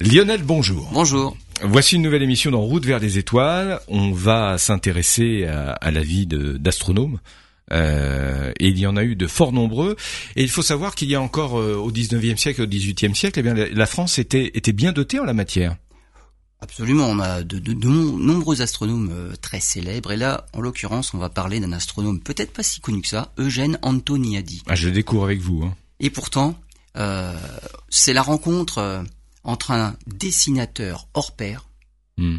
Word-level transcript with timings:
Lionel, 0.00 0.42
bonjour. 0.42 0.90
Bonjour. 0.92 1.38
Voici 1.62 1.96
une 1.96 2.02
nouvelle 2.02 2.22
émission 2.22 2.50
dans 2.50 2.60
Route 2.60 2.84
vers 2.84 2.98
les 2.98 3.16
étoiles. 3.16 3.80
On 3.88 4.12
va 4.12 4.58
s'intéresser 4.58 5.46
à, 5.46 5.90
la 5.90 6.02
vie 6.02 6.26
d'astronomes. 6.26 7.18
Euh, 7.72 8.52
et 8.60 8.68
il 8.68 8.78
y 8.78 8.86
en 8.86 8.96
a 8.98 9.02
eu 9.02 9.16
de 9.16 9.26
fort 9.26 9.52
nombreux. 9.52 9.96
Et 10.36 10.42
il 10.42 10.50
faut 10.50 10.60
savoir 10.60 10.94
qu'il 10.94 11.08
y 11.08 11.14
a 11.14 11.20
encore 11.20 11.58
euh, 11.58 11.76
au 11.76 11.90
19e 11.90 12.36
siècle, 12.36 12.62
au 12.62 12.66
18e 12.66 13.14
siècle, 13.14 13.40
eh 13.40 13.42
bien, 13.42 13.54
la 13.54 13.86
France 13.86 14.18
était, 14.18 14.50
était 14.52 14.74
bien 14.74 14.92
dotée 14.92 15.18
en 15.18 15.24
la 15.24 15.32
matière. 15.32 15.76
Absolument, 16.60 17.06
on 17.06 17.18
a 17.18 17.42
de, 17.42 17.58
nombreux 17.84 18.60
astronomes 18.60 19.10
euh, 19.10 19.34
très 19.40 19.60
célèbres. 19.60 20.12
Et 20.12 20.16
là, 20.16 20.46
en 20.52 20.60
l'occurrence, 20.60 21.14
on 21.14 21.18
va 21.18 21.30
parler 21.30 21.58
d'un 21.58 21.72
astronome 21.72 22.20
peut-être 22.20 22.52
pas 22.52 22.62
si 22.62 22.80
connu 22.80 23.00
que 23.00 23.08
ça, 23.08 23.32
Eugène 23.38 23.78
Antoniadi. 23.80 24.62
Ah, 24.66 24.74
je 24.74 24.88
le 24.88 24.94
découvre 24.94 25.24
avec 25.24 25.40
vous. 25.40 25.64
Hein. 25.64 25.74
Et 26.00 26.10
pourtant, 26.10 26.54
c'est 27.88 28.14
la 28.14 28.22
rencontre 28.22 29.04
entre 29.46 29.70
un 29.70 29.96
dessinateur 30.06 31.08
hors 31.14 31.34
pair, 31.34 31.68
hmm. 32.18 32.38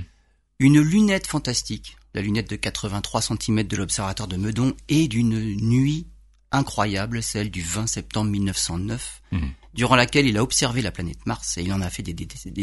une 0.59 0.81
lunette 0.81 1.25
fantastique, 1.25 1.97
la 2.13 2.21
lunette 2.21 2.49
de 2.49 2.57
83 2.57 3.21
cm 3.21 3.63
de 3.63 3.77
l'observatoire 3.77 4.27
de 4.27 4.35
Meudon, 4.35 4.75
et 4.89 5.07
d'une 5.07 5.55
nuit 5.55 6.05
incroyable, 6.51 7.23
celle 7.23 7.49
du 7.49 7.61
20 7.61 7.87
septembre 7.87 8.29
1909, 8.29 9.21
hmm. 9.31 9.47
durant 9.73 9.95
laquelle 9.95 10.27
il 10.27 10.37
a 10.37 10.43
observé 10.43 10.81
la 10.81 10.91
planète 10.91 11.25
Mars 11.25 11.57
et 11.57 11.63
il 11.63 11.73
en 11.73 11.81
a 11.81 11.89
fait 11.89 12.03
des, 12.03 12.13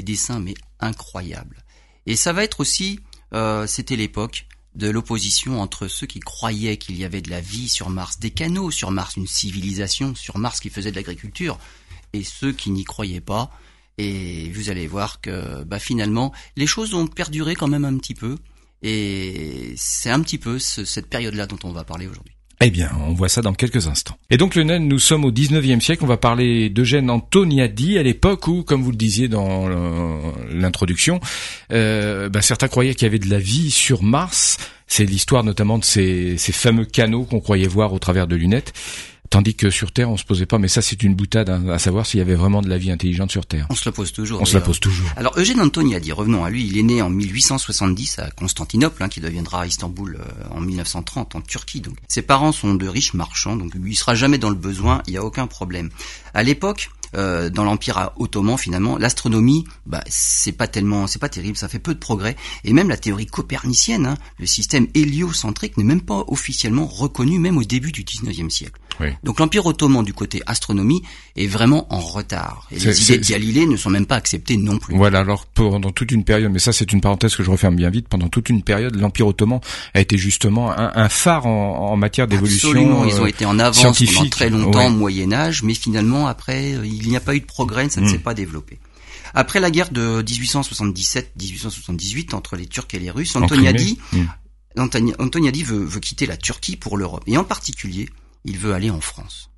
dessins 0.03 0.41
mais 0.41 0.55
incroyables. 0.79 1.65
Et 2.07 2.15
ça 2.15 2.35
va 2.35 2.45
être 2.45 2.61
aussi, 2.61 3.01
euh, 3.33 3.67
c'était 3.67 3.97
l'époque 3.97 4.47
de 4.75 4.91
l'opposition 4.91 5.63
entre 5.63 5.89
ceux 5.89 6.07
qui 6.07 6.21
croyaient 6.21 6.77
qu'il 6.77 6.97
y 6.97 7.05
avait 7.05 7.23
de 7.23 7.31
la 7.31 7.41
vie 7.41 7.69
sur 7.69 7.89
Mars, 7.89 8.19
des 8.19 8.31
canaux 8.31 8.71
sur 8.71 8.91
Mars, 8.91 9.17
une 9.17 9.27
civilisation 9.27 10.15
sur 10.15 10.37
Mars 10.37 10.61
qui 10.61 10.69
faisait 10.69 10.91
de 10.91 10.97
l'agriculture, 10.97 11.59
et 12.13 12.25
ceux 12.25 12.53
qui 12.53 12.71
n'y 12.71 12.85
croyaient 12.85 13.21
pas, 13.23 13.51
et 13.99 14.51
vous 14.51 14.71
allez 14.71 14.87
voir 14.87 15.21
que 15.21 15.65
bah, 15.65 15.79
finalement, 15.79 16.33
les 16.57 16.67
choses 16.67 16.95
ont 16.95 17.07
perduré 17.07 17.55
quand 17.55 17.69
même 17.69 17.85
un 17.85 17.97
petit 17.97 18.15
peu. 18.15 18.37
Et 18.83 19.73
c'est 19.77 20.11
un 20.11 20.21
petit 20.21 20.39
peu 20.39 20.59
cette 20.59 21.09
période-là 21.09 21.47
dont 21.47 21.59
on 21.65 21.73
va 21.73 21.85
parler 21.85 22.07
aujourd'hui. 22.07 22.35
Eh 22.61 22.71
bien, 22.71 22.91
on 23.07 23.15
voit 23.15 23.29
ça 23.29 23.43
dans 23.43 23.53
quelques 23.53 23.89
instants. 23.89 24.17
Et 24.31 24.37
donc, 24.37 24.55
Lionel, 24.55 24.87
nous 24.87 24.99
sommes 24.99 25.25
au 25.25 25.33
19e 25.33 25.81
siècle. 25.81 26.05
On 26.05 26.07
va 26.07 26.17
parler 26.17 26.71
d'Eugène 26.71 27.11
Antoniadi 27.11 27.99
à 27.99 28.03
l'époque 28.03 28.47
où, 28.47 28.63
comme 28.63 28.83
vous 28.83 28.91
le 28.91 28.97
disiez 28.97 29.29
dans 29.29 29.69
l'introduction, 30.51 31.21
euh, 31.73 32.29
bah, 32.29 32.43
certains 32.43 32.69
croyaient 32.69 32.95
qu'il 32.95 33.07
y 33.07 33.09
avait 33.09 33.19
de 33.19 33.29
la 33.29 33.39
vie 33.39 33.71
sur 33.71 34.03
Mars. 34.03 34.59
C'est 34.87 35.05
l'histoire 35.05 35.45
notamment 35.45 35.79
de 35.79 35.85
ces, 35.85 36.39
ces 36.39 36.53
fameux 36.53 36.85
canaux 36.85 37.25
qu'on 37.25 37.41
croyait 37.41 37.67
voir 37.67 37.93
au 37.93 37.99
travers 37.99 38.27
de 38.27 38.37
lunettes. 38.37 38.73
Tandis 39.35 39.57
que 39.57 39.69
sur 39.69 39.91
Terre, 39.91 40.11
on 40.11 40.17
se 40.17 40.25
posait 40.25 40.47
pas. 40.47 40.59
Mais 40.59 40.69
ça, 40.69 40.81
c'est 40.81 41.03
une 41.03 41.17
boutade 41.17 41.51
hein, 41.51 41.69
à 41.69 41.81
savoir 41.81 42.07
s'il 42.07 42.19
y 42.19 42.21
avait 42.21 42.37
vraiment 42.37 42.63
de 42.63 42.69
la 42.69 42.79
vie 42.79 42.93
intelligente 42.93 43.33
sur 43.33 43.47
Terre. 43.47 43.67
On 43.69 43.75
se 43.75 43.85
la 43.85 43.91
pose 43.91 44.13
toujours. 44.13 44.41
On 44.41 44.45
se 44.45 44.55
la 44.55 44.61
pose 44.61 44.79
toujours. 44.79 45.09
Alors 45.17 45.37
Eugène 45.37 45.61
Antoni 45.61 45.97
a 45.97 45.99
dit, 45.99 46.13
revenons 46.13 46.45
à 46.45 46.51
lui. 46.51 46.65
Il 46.69 46.79
est 46.79 46.85
né 46.85 47.03
en 47.03 47.11
1870 47.11 48.21
à 48.21 48.31
Constantinople, 48.31 49.03
hein, 49.03 49.09
qui 49.09 49.19
deviendra 49.19 49.67
Istanbul 49.67 50.21
euh, 50.21 50.57
en 50.57 50.61
1930 50.61 51.35
en 51.35 51.41
Turquie. 51.41 51.81
Donc 51.81 51.97
ses 52.07 52.23
parents 52.23 52.53
sont 52.53 52.77
de 52.77 52.87
riches 52.87 53.13
marchands, 53.15 53.57
donc 53.57 53.75
lui 53.75 53.95
il 53.95 53.97
sera 53.97 54.15
jamais 54.15 54.39
dans 54.39 54.51
le 54.51 54.55
besoin. 54.55 55.03
Il 55.09 55.15
y 55.15 55.17
a 55.17 55.25
aucun 55.25 55.49
problème. 55.49 55.91
À 56.33 56.45
l'époque, 56.45 56.91
euh, 57.17 57.51
dans 57.51 57.65
l'empire 57.65 58.13
ottoman 58.17 58.57
finalement 58.57 58.99
l'astronomie 58.99 59.65
bah 59.87 60.03
c'est 60.09 60.53
pas 60.53 60.67
tellement 60.67 61.07
c'est 61.07 61.19
pas 61.19 61.29
terrible 61.29 61.57
ça 61.57 61.69
fait 61.69 61.79
peu 61.79 61.95
de 61.95 61.99
progrès. 61.99 62.37
Et 62.65 62.73
même 62.73 62.89
la 62.89 62.97
théorie 62.97 63.27
copernicienne 63.27 64.07
hein, 64.07 64.17
le 64.39 64.47
système 64.47 64.87
héliocentrique 64.95 65.77
n'est 65.77 65.85
même 65.85 66.03
pas 66.03 66.25
officiellement 66.29 66.87
reconnu 66.87 67.39
même 67.39 67.57
au 67.57 67.65
début 67.65 67.93
du 67.93 68.05
19e 68.05 68.51
siècle. 68.51 68.81
Donc 69.23 69.41
l'Empire 69.41 69.67
ottoman 69.67 70.05
du 70.05 70.13
côté 70.13 70.43
astronomie 70.47 71.03
est 71.37 71.47
vraiment 71.47 71.93
en 71.93 72.01
retard. 72.01 72.67
Et 72.71 72.79
les 72.79 73.03
idées 73.03 73.19
de 73.19 73.27
Galilée 73.27 73.67
ne 73.67 73.77
sont 73.77 73.91
même 73.91 74.07
pas 74.07 74.17
acceptées 74.17 74.57
non 74.57 74.79
plus. 74.79 74.97
Voilà, 74.97 75.21
alors 75.21 75.47
pendant 75.47 75.91
toute 75.91 76.13
une 76.13 76.25
période, 76.25 76.53
mais 76.53 76.59
ça 76.59 76.73
c'est 76.73 76.93
une 76.93 77.01
parenthèse 77.01 77.35
que 77.35 77.43
je 77.43 77.51
referme 77.51 77.77
bien 77.77 77.91
vite, 77.91 78.09
pendant 78.09 78.29
toute 78.29 78.49
une 78.49 78.63
période, 78.63 78.95
l'Empire 78.97 79.27
ottoman 79.27 79.61
a 79.95 80.01
été 80.01 80.17
justement 80.17 80.73
un, 80.77 81.09
phare 81.09 81.47
en, 81.47 81.97
matière 81.97 82.27
d'évolution 82.27 82.71
Absolument, 82.71 83.05
ils 83.05 83.21
ont 83.21 83.27
été 83.27 83.45
en 83.45 83.59
avance 83.59 83.83
pendant 83.83 84.29
très 84.29 84.51
longtemps 84.51 84.87
au 84.87 84.91
Moyen 84.91 85.33
Âge, 85.33 85.63
mais 85.63 85.75
finalement 85.75 86.27
après, 86.27 86.75
euh, 86.75 86.85
il 87.05 87.11
n'y 87.11 87.17
a 87.17 87.21
pas 87.21 87.35
eu 87.35 87.41
de 87.41 87.47
progrès, 87.47 87.89
ça 87.89 88.01
ne 88.01 88.09
s'est 88.09 88.19
mm. 88.19 88.23
pas 88.23 88.35
développé. 88.35 88.79
Après 89.35 89.61
la 89.61 89.71
guerre 89.71 89.91
de 89.91 90.23
1877-1878 90.23 92.35
entre 92.35 92.57
les 92.57 92.67
Turcs 92.67 92.89
et 92.93 92.99
les 92.99 93.11
Russes, 93.11 93.37
Antoniadi, 93.37 93.99
mm. 94.13 94.25
Antoniadi 95.19 95.63
veut, 95.63 95.85
veut 95.85 96.01
quitter 96.01 96.27
la 96.27 96.37
Turquie 96.37 96.77
pour 96.77 96.97
l'Europe, 96.97 97.23
et 97.27 97.37
en 97.37 97.45
particulier 97.45 98.09
il 98.45 98.59
veut 98.59 98.75
aller 98.75 98.91
en 98.91 99.01
France. 99.01 99.51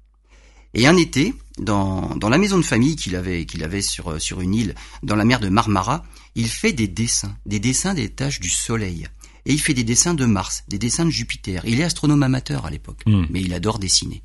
Et 0.75 0.87
un 0.87 0.97
été, 0.97 1.35
dans, 1.59 2.15
dans 2.17 2.29
la 2.29 2.37
maison 2.37 2.59
de 2.59 2.63
famille 2.63 2.97
qu'il 2.97 3.17
avait, 3.17 3.47
qu'il 3.47 3.65
avait 3.65 3.81
sur, 3.81 4.21
sur 4.21 4.43
une 4.43 4.55
île 4.55 4.75
dans 5.03 5.17
la 5.17 5.25
mer 5.25 5.41
de 5.41 5.49
Marmara, 5.49 6.05
il 6.35 6.49
fait 6.49 6.73
des 6.73 6.87
dessins, 6.87 7.35
des 7.47 7.61
dessins 7.61 7.95
des 7.95 8.11
tâches 8.11 8.41
du 8.41 8.51
soleil. 8.51 9.09
Et 9.47 9.55
il 9.55 9.61
fait 9.61 9.75
des 9.75 9.85
dessins 9.85 10.13
de 10.13 10.27
Mars, 10.27 10.65
des 10.69 10.79
dessins 10.79 11.07
de 11.07 11.11
Jupiter. 11.11 11.63
Il 11.67 11.81
est 11.81 11.85
astronome 11.85 12.23
amateur 12.23 12.67
à 12.67 12.71
l'époque, 12.71 13.03
hmm. 13.07 13.27
mais 13.31 13.41
il 13.41 13.55
adore 13.55 13.79
dessiner. 13.79 14.23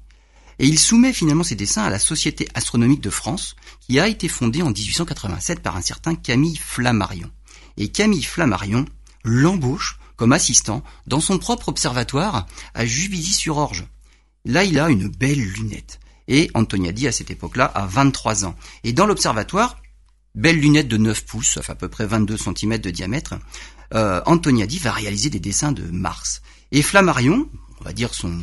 Et 0.62 0.68
il 0.68 0.80
soumet 0.80 1.12
finalement 1.12 1.44
ses 1.44 1.56
dessins 1.56 1.84
à 1.84 1.90
la 1.90 2.00
Société 2.00 2.48
astronomique 2.54 3.02
de 3.02 3.10
France, 3.10 3.58
qui 3.82 4.00
a 4.00 4.08
été 4.08 4.30
fondée 4.30 4.62
en 4.62 4.70
1887 4.70 5.60
par 5.60 5.76
un 5.76 5.82
certain 5.82 6.16
Camille 6.16 6.56
Flammarion. 6.56 7.30
Et 7.78 7.90
Camille 7.90 8.24
Flammarion 8.24 8.86
l'embauche 9.24 10.00
comme 10.16 10.32
assistant 10.32 10.84
dans 11.08 11.20
son 11.20 11.40
propre 11.40 11.70
observatoire 11.70 12.46
à 12.74 12.86
Juvisy-sur-Orge, 12.86 13.86
Là, 14.46 14.64
il 14.64 14.80
a 14.80 14.90
une 14.90 15.08
belle 15.08 15.42
lunette. 15.42 16.00
Et 16.28 16.50
Antoniadi, 16.54 17.08
à 17.08 17.12
cette 17.12 17.32
époque-là, 17.32 17.66
a 17.66 17.86
23 17.86 18.46
ans. 18.46 18.56
Et 18.84 18.94
dans 18.94 19.06
l'observatoire, 19.06 19.78
belle 20.34 20.60
lunette 20.60 20.88
de 20.88 20.98
9 20.98 21.26
pouces, 21.26 21.60
à 21.68 21.76
peu 21.76 21.90
près 21.90 22.06
22 22.06 22.38
cm 22.38 22.78
de 22.80 22.90
diamètre, 22.90 23.36
euh, 23.94 24.22
Antoniadi 24.26 24.80
va 24.80 24.92
réaliser 24.92 25.30
des 25.30 25.40
dessins 25.40 25.72
de 25.72 25.84
Mars. 25.84 26.42
Et 26.72 26.82
Flammarion, 26.82 27.50
on 27.82 27.84
va 27.84 27.94
dire 27.94 28.14
son, 28.14 28.40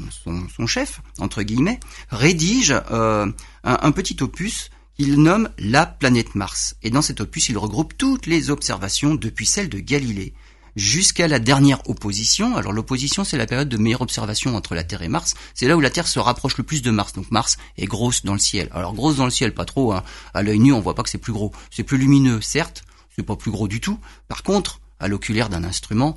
chef, 0.67 1.01
entre 1.19 1.43
guillemets, 1.43 1.79
rédige 2.11 2.75
euh, 2.91 3.31
un, 3.63 3.93
petit 3.93 4.17
opus 4.21 4.71
qu'il 4.97 5.23
nomme 5.23 5.49
La 5.59 5.87
planète 5.87 6.35
Mars. 6.35 6.75
Et 6.83 6.91
dans 6.91 7.03
cet 7.03 7.21
opus, 7.21 7.49
il 7.49 7.57
regroupe 7.57 7.97
toutes 7.97 8.27
les 8.27 8.51
observations 8.51 9.15
depuis 9.15 9.47
celle 9.47 9.69
de 9.69 9.79
Galilée 9.79 10.35
jusqu'à 10.75 11.29
la 11.29 11.39
dernière 11.39 11.89
opposition. 11.89 12.57
Alors 12.57 12.73
l'opposition, 12.73 13.23
c'est 13.23 13.37
la 13.37 13.47
période 13.47 13.69
de 13.69 13.77
meilleure 13.77 14.01
observation 14.01 14.57
entre 14.57 14.75
la 14.75 14.83
Terre 14.83 15.03
et 15.03 15.09
Mars. 15.09 15.35
C'est 15.55 15.69
là 15.69 15.77
où 15.77 15.81
la 15.81 15.91
Terre 15.91 16.09
se 16.09 16.19
rapproche 16.19 16.57
le 16.57 16.65
plus 16.65 16.83
de 16.83 16.91
Mars. 16.91 17.13
Donc 17.13 17.31
Mars 17.31 17.59
est 17.77 17.87
grosse 17.87 18.25
dans 18.25 18.33
le 18.33 18.41
ciel. 18.41 18.69
Alors 18.73 18.95
grosse 18.95 19.17
dans 19.17 19.25
le 19.25 19.31
ciel, 19.31 19.55
pas 19.55 19.65
trop. 19.65 19.93
Hein. 19.93 20.03
À 20.35 20.43
l'œil 20.43 20.59
nu, 20.59 20.73
on 20.73 20.81
voit 20.81 20.97
pas 20.97 21.05
que 21.05 21.11
c'est 21.11 21.19
plus 21.19 21.33
gros. 21.33 21.53
C'est 21.71 21.85
plus 21.85 21.99
lumineux, 21.99 22.41
certes. 22.41 22.83
C'est 23.15 23.23
pas 23.23 23.37
plus 23.37 23.53
gros 23.53 23.69
du 23.69 23.81
tout. 23.81 23.99
Par 24.27 24.43
contre, 24.43 24.81
à 24.99 25.07
l'oculaire 25.07 25.49
d'un 25.49 25.63
instrument, 25.63 26.17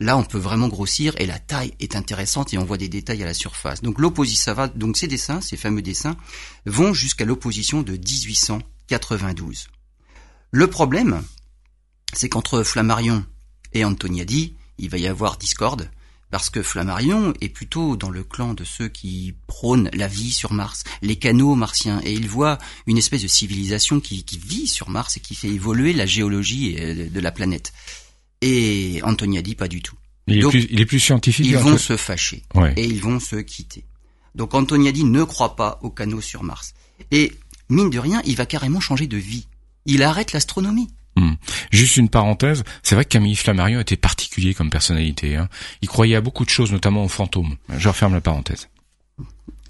là, 0.00 0.16
on 0.16 0.24
peut 0.24 0.38
vraiment 0.38 0.68
grossir 0.68 1.14
et 1.18 1.26
la 1.26 1.38
taille 1.38 1.74
est 1.78 1.94
intéressante 1.94 2.52
et 2.52 2.58
on 2.58 2.64
voit 2.64 2.78
des 2.78 2.88
détails 2.88 3.22
à 3.22 3.26
la 3.26 3.34
surface. 3.34 3.82
Donc 3.82 4.00
l'opposition, 4.00 4.42
ça 4.42 4.54
va. 4.54 4.68
Donc 4.68 4.96
ces 4.96 5.06
dessins, 5.06 5.40
ces 5.40 5.56
fameux 5.56 5.82
dessins, 5.82 6.16
vont 6.66 6.92
jusqu'à 6.92 7.24
l'opposition 7.24 7.82
de 7.82 7.92
1892. 7.92 9.68
Le 10.50 10.66
problème, 10.66 11.22
c'est 12.12 12.28
qu'entre 12.28 12.64
Flammarion 12.64 13.24
et 13.72 13.84
dit, 14.24 14.56
il 14.78 14.88
va 14.88 14.98
y 14.98 15.06
avoir 15.06 15.36
discorde, 15.36 15.90
parce 16.30 16.50
que 16.50 16.62
Flammarion 16.62 17.34
est 17.40 17.48
plutôt 17.48 17.96
dans 17.96 18.10
le 18.10 18.24
clan 18.24 18.54
de 18.54 18.64
ceux 18.64 18.88
qui 18.88 19.34
prônent 19.46 19.90
la 19.92 20.08
vie 20.08 20.32
sur 20.32 20.52
Mars, 20.52 20.84
les 21.02 21.16
canaux 21.16 21.54
martiens, 21.54 22.00
et 22.04 22.12
il 22.12 22.28
voit 22.28 22.58
une 22.86 22.98
espèce 22.98 23.22
de 23.22 23.28
civilisation 23.28 24.00
qui, 24.00 24.24
vit 24.44 24.66
sur 24.66 24.90
Mars 24.90 25.16
et 25.16 25.20
qui 25.20 25.34
fait 25.34 25.48
évoluer 25.48 25.92
la 25.92 26.06
géologie 26.06 26.76
euh, 26.78 27.08
de 27.08 27.20
la 27.20 27.30
planète. 27.30 27.72
Et 28.42 29.02
dit 29.42 29.54
pas 29.54 29.68
du 29.68 29.82
tout. 29.82 29.96
Il, 30.26 30.44
est, 30.80 30.86
plus, 30.86 31.00
scientifique. 31.00 31.46
Ils 31.46 31.56
vont 31.56 31.76
se 31.76 31.96
fâcher 31.96 32.42
et 32.76 32.84
ils 32.84 33.00
vont 33.00 33.18
se 33.18 33.36
quitter. 33.36 33.84
Donc 34.34 34.54
Antoniadi 34.54 35.04
ne 35.04 35.24
croit 35.24 35.56
pas 35.56 35.78
aux 35.82 35.90
canaux 35.90 36.20
sur 36.20 36.44
Mars. 36.44 36.74
Et 37.10 37.32
mine 37.68 37.90
de 37.90 37.98
rien, 37.98 38.22
il 38.24 38.36
va 38.36 38.46
carrément 38.46 38.80
changer 38.80 39.06
de 39.06 39.16
vie. 39.16 39.48
Il 39.86 40.02
arrête 40.02 40.32
l'astronomie. 40.32 40.88
Hmm. 41.16 41.34
Juste 41.72 41.96
une 41.96 42.08
parenthèse, 42.08 42.62
c'est 42.82 42.94
vrai 42.94 43.04
que 43.04 43.10
Camille 43.10 43.34
Flammarion 43.34 43.80
était 43.80 43.96
particulier 43.96 44.54
comme 44.54 44.70
personnalité. 44.70 45.34
Hein. 45.34 45.48
Il 45.82 45.88
croyait 45.88 46.14
à 46.14 46.20
beaucoup 46.20 46.44
de 46.44 46.50
choses, 46.50 46.70
notamment 46.70 47.04
aux 47.04 47.08
fantômes. 47.08 47.56
Je 47.76 47.88
referme 47.88 48.14
la 48.14 48.20
parenthèse. 48.20 48.68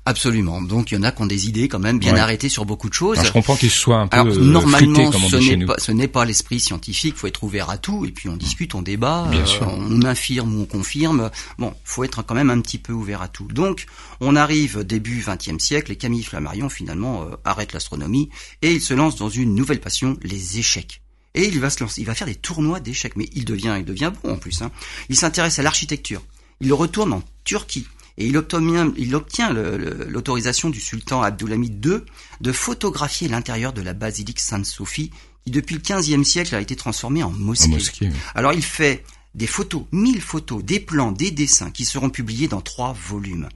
Absolument. 0.07 0.63
Donc 0.63 0.91
il 0.91 0.95
y 0.95 0.99
en 0.99 1.03
a 1.03 1.13
qui 1.13 1.23
ont 1.23 1.27
des 1.27 1.49
idées 1.49 1.69
quand 1.69 1.79
même 1.79 1.99
bien 1.99 2.17
arrêtées 2.17 2.49
sur 2.49 2.65
beaucoup 2.65 2.89
de 2.89 2.95
choses. 2.95 3.19
je 3.23 3.31
comprends 3.31 3.57
qu'il 3.57 3.71
soit 3.71 3.99
un 3.99 4.09
peu 4.09 4.17
Alors, 4.17 4.35
normalement, 4.35 5.11
comme 5.11 5.21
ce 5.21 5.37
n'est 5.37 5.67
pas 5.67 5.75
ce 5.79 5.93
n'est 5.93 6.09
pas 6.09 6.25
l'esprit 6.25 6.59
scientifique. 6.59 7.17
Faut 7.17 7.27
être 7.27 7.43
ouvert 7.45 7.69
à 7.71 7.77
tout 7.77 8.05
et 8.07 8.11
puis 8.11 8.29
on 8.29 8.37
discute, 8.37 8.75
on 8.75 8.83
débat, 8.83 9.29
bien 9.31 9.45
euh, 9.45 9.65
on 9.67 10.03
infirme 10.03 10.57
ou 10.57 10.63
on 10.63 10.65
confirme. 10.65 11.31
Bon, 11.59 11.75
faut 11.85 12.05
être 12.05 12.23
quand 12.23 12.35
même 12.35 12.51
un 12.51 12.61
petit 12.61 12.79
peu 12.79 12.93
ouvert 12.93 13.21
à 13.21 13.29
tout. 13.29 13.47
Donc 13.49 13.87
on 14.21 14.37
arrive 14.37 14.85
début 14.85 15.23
XXe 15.27 15.63
siècle 15.63 15.93
et 15.93 15.97
Camille 15.97 16.25
Flammarion 16.25 16.69
finalement 16.69 17.23
euh, 17.23 17.37
arrête 17.45 17.73
l'astronomie 17.73 18.31
et 18.63 18.73
il 18.73 18.81
se 18.81 18.95
lance 18.95 19.17
dans 19.17 19.29
une 19.29 19.55
nouvelle 19.55 19.81
passion, 19.81 20.17
les 20.23 20.59
échecs 20.59 21.03
et 21.35 21.45
il 21.45 21.61
va 21.61 21.71
se 21.71 21.83
lancer, 21.83 22.01
il 22.01 22.07
va 22.07 22.15
faire 22.15 22.27
des 22.27 22.35
tournois 22.35 22.81
d'échecs, 22.81 23.17
mais 23.17 23.29
il 23.35 23.45
devient, 23.45 23.77
il 23.79 23.85
devient 23.85 24.13
bon 24.23 24.33
en 24.33 24.37
plus. 24.37 24.63
Hein. 24.63 24.71
Il 25.09 25.17
s'intéresse 25.17 25.59
à 25.59 25.63
l'architecture. 25.63 26.23
Il 26.61 26.73
retourne 26.73 27.13
en 27.13 27.23
Turquie 27.45 27.87
et 28.19 28.27
il 28.27 28.37
obtient, 28.37 28.93
il 28.97 29.15
obtient 29.15 29.53
l'autorisation 29.53 30.71
du 30.71 30.81
sultan 30.81 31.23
Abdulhamid 31.23 31.85
II 31.85 32.01
de 32.41 32.53
photographier 32.53 33.29
l'intérieur 33.29 33.73
de 33.73 33.83
la 33.83 33.93
basilique 33.93 34.41
Sainte-Sophie, 34.41 35.11
qui 35.45 35.51
depuis 35.51 35.75
le 35.75 35.81
15e 35.81 36.25
siècle 36.25 36.55
a 36.55 36.61
été 36.61 36.77
transformée 36.77 37.23
en 37.23 37.31
mosquée. 37.31 38.11
Alors 38.35 38.53
il 38.53 38.63
fait 38.63 39.05
des 39.35 39.47
photos, 39.47 39.85
mille 39.93 40.21
photos, 40.21 40.63
des 40.63 40.81
plans, 40.81 41.13
des 41.13 41.31
dessins 41.31 41.71
qui 41.71 41.85
seront 41.85 42.11
publiés 42.11 42.49
dans 42.49 42.61
trois 42.61 42.93
volumes. 42.93 43.49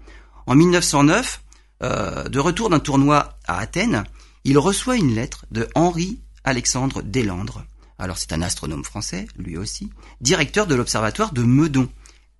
En 0.46 0.54
1909, 0.54 1.42
euh, 1.82 2.28
de 2.28 2.38
retour 2.38 2.70
d'un 2.70 2.78
tournoi 2.78 3.38
à 3.46 3.58
Athènes, 3.58 4.04
il 4.44 4.58
reçoit 4.58 4.96
une 4.96 5.14
lettre 5.14 5.46
de 5.50 5.68
Henri 5.74 6.20
Alexandre 6.44 7.02
Deslandres. 7.02 7.64
Alors 7.98 8.18
c'est 8.18 8.32
un 8.32 8.42
astronome 8.42 8.84
français, 8.84 9.26
lui 9.36 9.56
aussi, 9.56 9.90
directeur 10.20 10.66
de 10.66 10.74
l'observatoire 10.74 11.32
de 11.32 11.42
Meudon, 11.42 11.88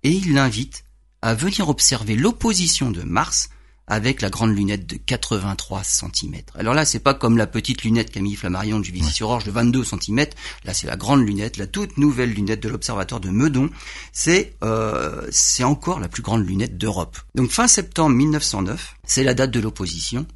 et 0.03 0.11
il 0.11 0.33
l'invite 0.33 0.84
à 1.25 1.33
venir 1.33 1.69
observer 1.69 2.15
l'opposition 2.15 2.91
de 2.91 3.01
Mars 3.01 3.49
avec 3.87 4.21
la 4.21 4.29
grande 4.29 4.55
lunette 4.55 4.85
de 4.85 4.95
83 4.95 5.83
cm. 5.83 6.35
Alors 6.53 6.75
là, 6.75 6.85
c'est 6.85 6.99
pas 6.99 7.15
comme 7.15 7.35
la 7.35 7.47
petite 7.47 7.83
lunette 7.83 8.11
Camille 8.11 8.35
Flammarion 8.35 8.77
de 8.77 8.85
Juvisy-sur-Orge 8.85 9.43
de 9.43 9.49
22 9.49 9.83
cm. 9.83 10.27
Là, 10.65 10.75
c'est 10.75 10.85
la 10.85 10.95
grande 10.95 11.25
lunette, 11.25 11.57
la 11.57 11.65
toute 11.65 11.97
nouvelle 11.97 12.31
lunette 12.31 12.61
de 12.61 12.69
l'observatoire 12.69 13.21
de 13.21 13.31
Meudon. 13.31 13.71
C'est 14.13 14.53
euh, 14.63 15.27
c'est 15.31 15.63
encore 15.63 15.99
la 15.99 16.09
plus 16.09 16.21
grande 16.21 16.45
lunette 16.47 16.77
d'Europe. 16.77 17.17
Donc 17.33 17.49
fin 17.49 17.67
septembre 17.67 18.15
1909, 18.15 18.95
c'est 19.03 19.23
la 19.23 19.33
date 19.33 19.49
de 19.49 19.59
l'opposition. 19.59 20.27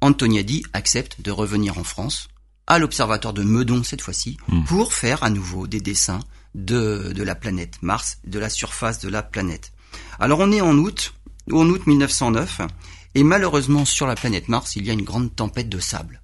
Antoniadi 0.00 0.62
accepte 0.72 1.20
de 1.20 1.30
revenir 1.30 1.76
en 1.76 1.84
France 1.84 2.28
à 2.66 2.78
l'observatoire 2.78 3.34
de 3.34 3.42
Meudon 3.42 3.82
cette 3.82 4.00
fois-ci 4.00 4.38
hmm. 4.48 4.64
pour 4.64 4.94
faire 4.94 5.22
à 5.22 5.28
nouveau 5.28 5.66
des 5.66 5.82
dessins 5.82 6.20
de, 6.54 7.12
de 7.14 7.22
la 7.22 7.34
planète 7.34 7.74
Mars, 7.82 8.16
de 8.24 8.38
la 8.38 8.48
surface 8.48 9.00
de 9.00 9.10
la 9.10 9.22
planète. 9.22 9.72
Alors 10.18 10.40
on 10.40 10.52
est 10.52 10.60
en 10.60 10.76
août, 10.76 11.14
en 11.52 11.68
août 11.68 11.86
1909, 11.86 12.62
et 13.14 13.24
malheureusement 13.24 13.84
sur 13.84 14.06
la 14.06 14.14
planète 14.14 14.48
Mars, 14.48 14.76
il 14.76 14.86
y 14.86 14.90
a 14.90 14.92
une 14.92 15.02
grande 15.02 15.34
tempête 15.34 15.68
de 15.68 15.80
sable. 15.80 16.22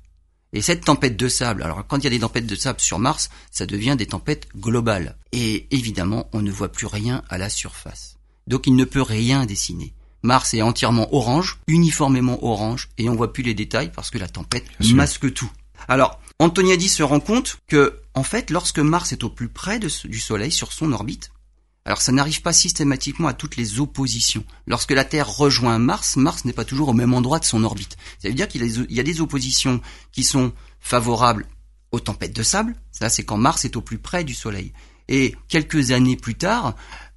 Et 0.53 0.63
cette 0.63 0.85
tempête 0.85 1.17
de 1.17 1.29
sable, 1.29 1.63
alors 1.63 1.87
quand 1.87 1.99
il 1.99 2.05
y 2.05 2.07
a 2.07 2.11
des 2.11 2.21
tempêtes 2.21 2.47
de 2.47 2.55
sable 2.55 2.81
sur 2.81 2.99
Mars, 2.99 3.31
ça 3.51 3.67
devient 3.67 3.97
des 3.99 4.07
tempêtes 4.07 4.49
globales. 4.57 5.17
Et 5.33 5.67
évidemment, 5.71 6.29
on 6.33 6.41
ne 6.41 6.51
voit 6.51 6.73
plus 6.73 6.87
rien 6.87 7.23
à 7.29 7.37
la 7.37 7.51
surface. 7.51 8.17
Donc 8.47 8.67
il 8.67 8.77
ne 8.77 8.85
peut 8.85 9.03
rien 9.03 9.45
dessiner. 9.45 9.93
Mars 10.23 10.55
est 10.55 10.63
entièrement 10.63 11.15
orange, 11.15 11.59
uniformément 11.67 12.43
orange, 12.45 12.89
et 12.99 13.09
on 13.09 13.15
voit 13.15 13.33
plus 13.33 13.43
les 13.43 13.55
détails 13.55 13.93
parce 13.93 14.11
que 14.11 14.19
la 14.19 14.29
tempête 14.29 14.65
masque 14.93 15.33
tout. 15.33 15.51
Alors, 15.89 16.21
Antoniadi 16.39 16.89
se 16.89 17.03
rend 17.03 17.21
compte 17.21 17.59
que, 17.67 18.01
en 18.15 18.23
fait, 18.23 18.51
lorsque 18.51 18.79
Mars 18.79 19.13
est 19.13 19.25
au 19.25 19.31
plus 19.31 19.49
près 19.49 19.79
du 19.79 20.19
Soleil 20.19 20.51
sur 20.51 20.73
son 20.73 20.93
orbite, 20.93 21.31
alors 21.87 22.03
ça 22.03 22.11
n'arrive 22.11 22.43
pas 22.43 22.53
systématiquement 22.53 23.29
à 23.29 23.33
toutes 23.33 23.57
les 23.57 23.79
oppositions. 23.79 24.45
Lorsque 24.67 24.91
la 24.91 25.05
Terre 25.05 25.29
rejoint 25.29 25.79
Mars, 25.79 26.17
Mars 26.17 26.45
n'est 26.45 26.53
pas 26.53 26.65
toujours 26.65 26.89
au 26.89 26.93
même 26.93 27.15
endroit 27.15 27.39
de 27.39 27.45
son 27.45 27.63
orbite. 27.63 27.97
Ça 28.21 28.29
veut 28.29 28.35
dire 28.35 28.49
qu'il 28.49 28.87
y 28.91 29.01
a 29.01 29.05
des 29.05 29.21
oppositions 29.21 29.81
qui 30.11 30.25
sont 30.25 30.53
favorables 30.81 31.47
aux 31.93 32.01
tempêtes 32.01 32.35
de 32.35 32.43
sable. 32.43 32.75
Ça, 32.91 33.09
c'est 33.09 33.25
quand 33.25 33.37
Mars 33.37 33.65
est 33.65 33.77
au 33.77 33.81
plus 33.81 33.99
près 33.99 34.25
du 34.25 34.35
Soleil. 34.35 34.73
Et 35.09 35.37
quelques 35.47 35.93
années 35.93 36.17
plus 36.17 36.35
tard, 36.35 36.75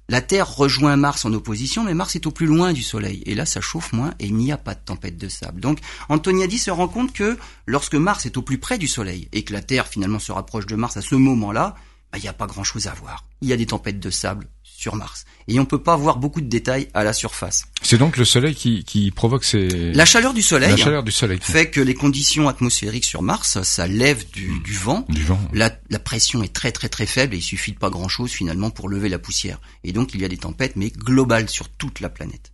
la 0.08 0.20
Terre 0.20 0.54
rejoint 0.54 0.96
Mars 0.96 1.24
en 1.24 1.32
opposition, 1.32 1.82
mais 1.82 1.94
Mars 1.94 2.14
est 2.14 2.26
au 2.26 2.30
plus 2.30 2.46
loin 2.46 2.72
du 2.72 2.82
Soleil. 2.84 3.24
Et 3.26 3.34
là, 3.34 3.46
ça 3.46 3.60
chauffe 3.60 3.92
moins 3.92 4.14
et 4.20 4.26
il 4.26 4.36
n'y 4.36 4.52
a 4.52 4.56
pas 4.56 4.74
de 4.74 4.80
tempête 4.80 5.16
de 5.16 5.28
sable. 5.28 5.60
Donc, 5.60 5.80
Antoniadi 6.08 6.58
se 6.58 6.70
rend 6.70 6.86
compte 6.86 7.12
que 7.12 7.36
lorsque 7.66 7.96
Mars 7.96 8.24
est 8.24 8.36
au 8.36 8.42
plus 8.42 8.58
près 8.58 8.78
du 8.78 8.86
Soleil 8.86 9.28
et 9.32 9.42
que 9.42 9.52
la 9.52 9.62
Terre 9.62 9.88
finalement 9.88 10.20
se 10.20 10.30
rapproche 10.30 10.66
de 10.66 10.76
Mars 10.76 10.96
à 10.96 11.02
ce 11.02 11.16
moment-là, 11.16 11.74
bah, 12.12 12.18
il 12.18 12.22
n'y 12.22 12.28
a 12.28 12.32
pas 12.32 12.46
grand-chose 12.46 12.88
à 12.88 12.94
voir. 12.94 13.24
Il 13.40 13.48
y 13.48 13.52
a 13.52 13.56
des 13.56 13.66
tempêtes 13.66 14.00
de 14.00 14.10
sable 14.10 14.48
sur 14.80 14.96
Mars. 14.96 15.26
Et 15.46 15.60
on 15.60 15.66
peut 15.66 15.82
pas 15.82 15.96
voir 15.96 16.16
beaucoup 16.16 16.40
de 16.40 16.48
détails 16.48 16.88
à 16.94 17.04
la 17.04 17.12
surface. 17.12 17.64
C'est 17.82 17.98
donc 17.98 18.16
le 18.16 18.24
soleil 18.24 18.54
qui, 18.54 18.82
qui 18.84 19.10
provoque 19.10 19.44
ces... 19.44 19.92
La 19.92 20.06
chaleur 20.06 20.32
du 20.32 20.42
soleil, 20.42 20.70
la 20.70 20.76
chaleur 20.76 21.02
du 21.02 21.12
soleil 21.12 21.38
fait 21.42 21.70
que 21.70 21.80
les 21.80 21.94
conditions 21.94 22.48
atmosphériques 22.48 23.04
sur 23.04 23.20
Mars, 23.20 23.62
ça 23.62 23.86
lève 23.86 24.28
du, 24.30 24.58
du 24.60 24.72
vent. 24.72 25.04
Du 25.08 25.22
vent. 25.22 25.38
La, 25.52 25.70
la, 25.90 25.98
pression 25.98 26.42
est 26.42 26.52
très 26.52 26.72
très 26.72 26.88
très 26.88 27.06
faible 27.06 27.34
et 27.34 27.38
il 27.38 27.42
suffit 27.42 27.72
de 27.72 27.78
pas 27.78 27.90
grand 27.90 28.08
chose 28.08 28.30
finalement 28.30 28.70
pour 28.70 28.88
lever 28.88 29.10
la 29.10 29.18
poussière. 29.18 29.60
Et 29.84 29.92
donc 29.92 30.14
il 30.14 30.22
y 30.22 30.24
a 30.24 30.28
des 30.28 30.38
tempêtes 30.38 30.76
mais 30.76 30.90
globales 30.90 31.50
sur 31.50 31.68
toute 31.68 32.00
la 32.00 32.08
planète. 32.08 32.52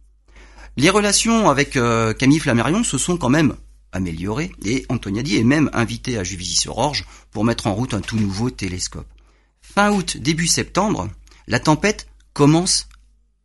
Les 0.76 0.90
relations 0.90 1.48
avec 1.48 1.76
euh, 1.76 2.12
Camille 2.12 2.40
Flammarion 2.40 2.82
se 2.82 2.98
sont 2.98 3.16
quand 3.16 3.30
même 3.30 3.54
améliorées 3.92 4.50
et 4.64 4.84
Antoniadi 4.88 5.36
est 5.36 5.44
même 5.44 5.70
invité 5.72 6.18
à 6.18 6.24
Juvisy-sur-Orge 6.24 7.04
pour 7.30 7.44
mettre 7.44 7.68
en 7.68 7.74
route 7.74 7.94
un 7.94 8.00
tout 8.00 8.18
nouveau 8.18 8.50
télescope. 8.50 9.06
Fin 9.60 9.92
août, 9.92 10.16
début 10.16 10.48
septembre, 10.48 11.08
la 11.46 11.60
tempête 11.60 12.08
commence 12.36 12.86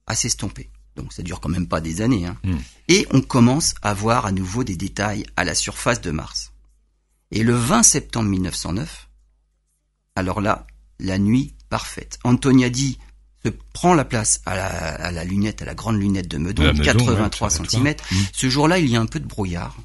à 0.05 0.15
s'estomper. 0.15 0.69
Donc 0.97 1.13
ça 1.13 1.23
dure 1.23 1.39
quand 1.39 1.47
même 1.47 1.69
pas 1.69 1.79
des 1.79 2.01
années. 2.01 2.25
Hein. 2.25 2.35
Hmm. 2.43 2.57
Et 2.89 3.07
on 3.11 3.21
commence 3.21 3.73
à 3.81 3.93
voir 3.93 4.25
à 4.25 4.33
nouveau 4.33 4.65
des 4.65 4.75
détails 4.75 5.25
à 5.37 5.45
la 5.45 5.55
surface 5.55 6.01
de 6.01 6.11
Mars. 6.11 6.51
Et 7.31 7.43
le 7.43 7.55
20 7.55 7.83
septembre 7.83 8.27
1909, 8.27 9.07
alors 10.17 10.41
là, 10.41 10.67
la 10.99 11.17
nuit 11.17 11.55
parfaite. 11.69 12.19
Antoniadi 12.25 12.99
se 13.45 13.49
prend 13.71 13.93
la 13.93 14.03
place 14.03 14.41
à 14.45 14.55
la, 15.09 15.23
lunette, 15.23 15.61
à 15.61 15.65
la 15.65 15.73
grande 15.73 15.97
lunette 15.97 16.27
de 16.27 16.37
Meudon, 16.37 16.73
83 16.73 17.49
cm. 17.49 17.95
Ce 18.33 18.49
jour-là, 18.49 18.77
il 18.77 18.89
y 18.89 18.97
a 18.97 18.99
un 18.99 19.05
peu 19.05 19.21
de 19.21 19.25
brouillard. 19.25 19.77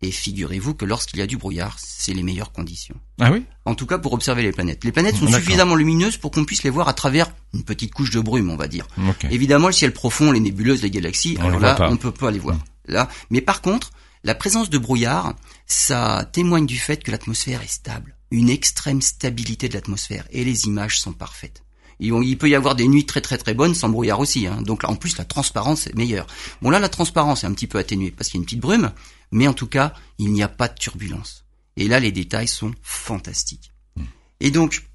Et 0.00 0.12
figurez-vous 0.12 0.74
que 0.74 0.84
lorsqu'il 0.84 1.18
y 1.18 1.22
a 1.22 1.26
du 1.26 1.36
brouillard, 1.36 1.76
c'est 1.78 2.14
les 2.14 2.22
meilleures 2.22 2.52
conditions. 2.52 2.94
Ah 3.20 3.32
oui? 3.32 3.44
En 3.64 3.74
tout 3.74 3.86
cas 3.86 3.98
pour 3.98 4.12
observer 4.12 4.42
les 4.42 4.52
planètes. 4.52 4.84
Les 4.84 4.92
planètes 4.92 5.16
sont 5.16 5.26
suffisamment 5.26 5.74
lumineuses 5.74 6.16
pour 6.16 6.30
qu'on 6.30 6.44
puisse 6.44 6.62
les 6.62 6.70
voir 6.70 6.88
à 6.88 6.94
travers 6.94 7.32
une 7.52 7.64
petite 7.64 7.92
couche 7.92 8.10
de 8.10 8.20
brume, 8.20 8.50
on 8.50 8.56
va 8.56 8.68
dire. 8.68 8.86
Évidemment, 9.30 9.66
le 9.66 9.72
ciel 9.72 9.92
profond, 9.92 10.30
les 10.30 10.40
nébuleuses, 10.40 10.82
les 10.82 10.90
galaxies, 10.90 11.36
on 11.40 11.46
alors 11.46 11.60
là, 11.60 11.88
on 11.90 11.96
peut 11.96 12.12
pas 12.12 12.30
les 12.30 12.38
voir. 12.38 12.56
Mm. 12.56 12.60
Là, 12.88 13.08
mais 13.30 13.40
par 13.40 13.60
contre, 13.60 13.90
la 14.24 14.34
présence 14.34 14.70
de 14.70 14.78
brouillard, 14.78 15.34
ça 15.66 16.28
témoigne 16.32 16.66
du 16.66 16.78
fait 16.78 17.02
que 17.02 17.10
l'atmosphère 17.10 17.62
est 17.62 17.70
stable, 17.70 18.16
une 18.30 18.50
extrême 18.50 19.02
stabilité 19.02 19.68
de 19.68 19.74
l'atmosphère, 19.74 20.26
et 20.30 20.44
les 20.44 20.66
images 20.66 21.00
sont 21.00 21.12
parfaites. 21.12 21.62
Il 22.00 22.38
peut 22.38 22.48
y 22.48 22.54
avoir 22.54 22.76
des 22.76 22.86
nuits 22.86 23.06
très 23.06 23.20
très 23.20 23.38
très 23.38 23.54
bonnes 23.54 23.74
sans 23.74 23.88
brouillard 23.88 24.20
aussi. 24.20 24.46
Hein. 24.46 24.62
Donc 24.62 24.84
là, 24.84 24.90
en 24.90 24.94
plus, 24.94 25.18
la 25.18 25.24
transparence 25.24 25.88
est 25.88 25.96
meilleure. 25.96 26.28
Bon 26.62 26.70
là, 26.70 26.78
la 26.78 26.88
transparence 26.88 27.42
est 27.42 27.46
un 27.46 27.52
petit 27.52 27.66
peu 27.66 27.78
atténuée 27.78 28.12
parce 28.12 28.28
qu'il 28.28 28.38
y 28.38 28.40
a 28.40 28.42
une 28.42 28.44
petite 28.44 28.60
brume, 28.60 28.92
mais 29.30 29.48
en 29.48 29.54
tout 29.54 29.66
cas, 29.66 29.94
il 30.18 30.32
n'y 30.32 30.42
a 30.42 30.48
pas 30.48 30.68
de 30.68 30.74
turbulence. 30.74 31.44
Et 31.76 31.88
là, 31.88 32.00
les 32.00 32.12
détails 32.12 32.48
sont 32.48 32.72
fantastiques. 32.82 33.72
Hmm. 33.96 34.04
Et 34.40 34.50
donc, 34.50 34.88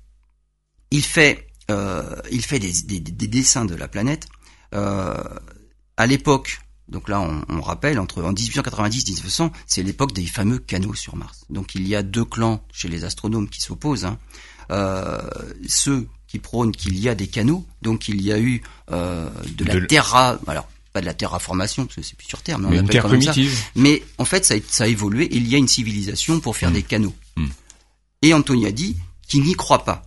il 0.92 1.04
fait, 1.04 1.48
euh, 1.72 2.16
il 2.32 2.44
fait 2.44 2.60
des, 2.60 2.72
des, 2.84 3.00
des, 3.00 3.28
dessins 3.28 3.66
de 3.66 3.76
la 3.76 3.88
planète. 3.88 4.28
Euh, 4.74 5.24
à 5.98 6.08
l'époque, 6.08 6.60
donc 6.90 7.08
là, 7.10 7.22
on, 7.22 7.44
on, 7.50 7.62
rappelle, 7.62 8.00
entre 8.00 8.22
en 8.22 8.34
1890 8.34 9.04
et 9.08 9.12
1900, 9.14 9.52
c'est 9.66 9.84
l'époque 9.84 10.14
des 10.14 10.26
fameux 10.26 10.60
canaux 10.60 10.94
sur 10.94 11.16
Mars. 11.16 11.46
Donc 11.50 11.76
il 11.76 11.88
y 11.88 11.96
a 11.96 12.04
deux 12.04 12.26
clans 12.26 12.66
chez 12.72 12.90
les 12.90 13.06
astronomes 13.06 13.50
qui 13.50 13.62
s'opposent. 13.62 14.06
Hein. 14.06 14.20
Euh, 14.72 15.22
ceux 15.68 16.08
qui 16.28 16.40
prônent 16.40 16.72
qu'il 16.72 16.98
y 17.00 17.10
a 17.10 17.16
des 17.16 17.28
canaux, 17.28 17.66
donc 17.82 18.08
il 18.08 18.22
y 18.22 18.32
a 18.32 18.40
eu 18.40 18.62
euh, 18.92 19.30
de 19.56 19.66
la 19.66 19.86
terra, 19.86 20.40
alors 20.48 20.68
pas 20.94 21.02
de 21.02 21.06
la 21.06 21.14
terraformation 21.14 21.86
parce 21.86 21.96
que 21.96 22.02
c'est 22.04 22.16
plus 22.16 22.28
sur 22.28 22.42
Terre, 22.42 22.60
mais, 22.60 22.80
on 22.80 22.86
appelle 22.86 23.02
comme 23.02 23.22
ça. 23.22 23.34
Mais 23.76 24.04
en 24.20 24.26
fait, 24.26 24.46
ça 24.46 24.54
a, 24.54 24.58
ça 24.70 24.84
a 24.86 24.88
évolué. 24.88 25.26
Et 25.26 25.38
il 25.38 25.48
y 25.48 25.56
a 25.56 25.58
une 25.58 25.68
civilisation 25.68 26.40
pour 26.40 26.56
faire 26.56 26.70
hmm. 26.70 26.74
des 26.74 26.84
canaux. 26.84 27.16
Hmm. 27.36 27.48
Et 28.22 28.34
Antoniadi 28.34 28.96
qui 29.28 29.42
n'y 29.42 29.54
croit 29.54 29.84
pas. 29.84 30.06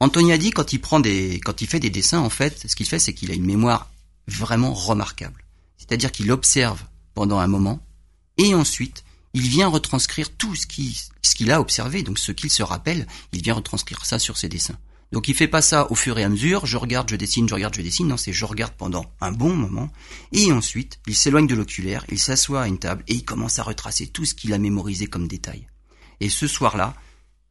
Antoniadi 0.00 0.50
quand 0.50 0.72
il 0.72 0.80
prend 0.80 1.00
des, 1.00 1.40
quand 1.44 1.62
il 1.62 1.68
fait 1.68 1.80
des 1.80 1.90
dessins, 1.90 2.18
en 2.18 2.28
fait, 2.28 2.66
ce 2.68 2.74
qu'il 2.76 2.86
fait, 2.86 2.98
c'est 2.98 3.14
qu'il 3.14 3.30
a 3.30 3.34
une 3.34 3.46
mémoire 3.46 3.88
vraiment 4.26 4.74
remarquable. 4.74 5.44
C'est-à-dire 5.78 6.10
qu'il 6.10 6.30
observe 6.32 6.82
pendant 7.14 7.38
un 7.38 7.46
moment 7.46 7.80
et 8.36 8.54
ensuite 8.54 9.04
il 9.32 9.48
vient 9.48 9.68
retranscrire 9.68 10.30
tout 10.36 10.54
ce 10.54 10.66
qu'il 10.66 10.92
ce 11.22 11.34
qu'il 11.34 11.50
a 11.50 11.60
observé, 11.60 12.02
donc 12.02 12.18
ce 12.18 12.32
qu'il 12.32 12.50
se 12.50 12.62
rappelle, 12.62 13.06
il 13.32 13.42
vient 13.42 13.54
retranscrire 13.54 14.04
ça 14.04 14.18
sur 14.18 14.36
ses 14.36 14.48
dessins. 14.48 14.78
Donc 15.12 15.28
il 15.28 15.34
fait 15.34 15.48
pas 15.48 15.62
ça 15.62 15.90
au 15.90 15.94
fur 15.94 16.18
et 16.18 16.24
à 16.24 16.28
mesure, 16.28 16.66
je 16.66 16.76
regarde, 16.76 17.08
je 17.08 17.16
dessine, 17.16 17.48
je 17.48 17.54
regarde, 17.54 17.74
je 17.74 17.82
dessine, 17.82 18.08
non, 18.08 18.16
c'est 18.16 18.32
je 18.32 18.44
regarde 18.44 18.74
pendant 18.76 19.04
un 19.20 19.32
bon 19.32 19.54
moment, 19.54 19.90
et 20.32 20.52
ensuite 20.52 20.98
il 21.06 21.14
s'éloigne 21.14 21.46
de 21.46 21.54
l'oculaire, 21.54 22.04
il 22.10 22.18
s'assoit 22.18 22.62
à 22.62 22.66
une 22.66 22.78
table 22.78 23.04
et 23.06 23.14
il 23.14 23.24
commence 23.24 23.58
à 23.58 23.62
retracer 23.62 24.08
tout 24.08 24.24
ce 24.24 24.34
qu'il 24.34 24.52
a 24.52 24.58
mémorisé 24.58 25.06
comme 25.06 25.28
détail. 25.28 25.68
Et 26.20 26.28
ce 26.28 26.46
soir-là, 26.46 26.94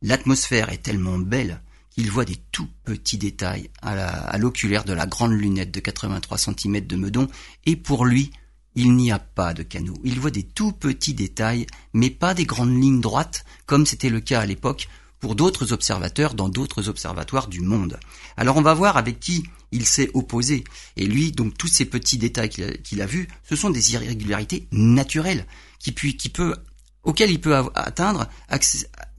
l'atmosphère 0.02 0.70
est 0.70 0.84
tellement 0.84 1.18
belle 1.18 1.62
qu'il 1.92 2.12
voit 2.12 2.26
des 2.26 2.38
tout 2.52 2.68
petits 2.84 3.18
détails 3.18 3.70
à 3.82 4.38
l'oculaire 4.38 4.84
de 4.84 4.92
la 4.92 5.06
grande 5.06 5.32
lunette 5.32 5.72
de 5.72 5.80
83 5.80 6.38
cm 6.38 6.82
de 6.82 6.96
Meudon, 6.98 7.30
et 7.66 7.78
pour 7.78 8.06
lui, 8.06 8.32
il 8.76 8.94
n'y 8.98 9.14
a 9.14 9.20
pas 9.20 9.54
de 9.54 9.64
canaux. 9.64 9.98
Il 10.04 10.20
voit 10.20 10.32
des 10.32 10.44
tout 10.44 10.74
petits 10.74 11.14
détails, 11.14 11.66
mais 11.94 12.10
pas 12.10 12.34
des 12.34 12.46
grandes 12.46 12.82
lignes 12.82 13.00
droites, 13.00 13.46
comme 13.66 13.86
c'était 13.86 14.10
le 14.10 14.20
cas 14.20 14.42
à 14.42 14.46
l'époque 14.46 14.90
pour 15.20 15.36
d'autres 15.36 15.74
observateurs 15.74 16.34
dans 16.34 16.50
d'autres 16.50 16.90
observatoires 16.90 17.48
du 17.48 17.62
monde. 17.62 18.00
Alors 18.38 18.58
on 18.58 18.62
va 18.62 18.74
voir 18.74 18.98
avec 18.98 19.20
qui 19.20 19.44
il 19.72 19.86
s'est 19.86 20.10
opposé. 20.14 20.64
Et 20.98 21.06
lui, 21.06 21.32
donc 21.32 21.58
tous 21.58 21.68
ces 21.68 21.86
petits 21.86 22.18
détails 22.18 22.50
qu'il 22.50 23.02
a, 23.02 23.06
vus, 23.06 23.28
ce 23.44 23.56
sont 23.56 23.70
des 23.70 23.94
irrégularités 23.94 24.68
naturelles 24.72 25.46
qui, 25.80 25.94
qui 25.94 26.30
peut, 26.30 26.56
auxquelles 27.04 27.32
il 27.32 27.42
peut 27.42 27.56
atteindre, 27.76 28.28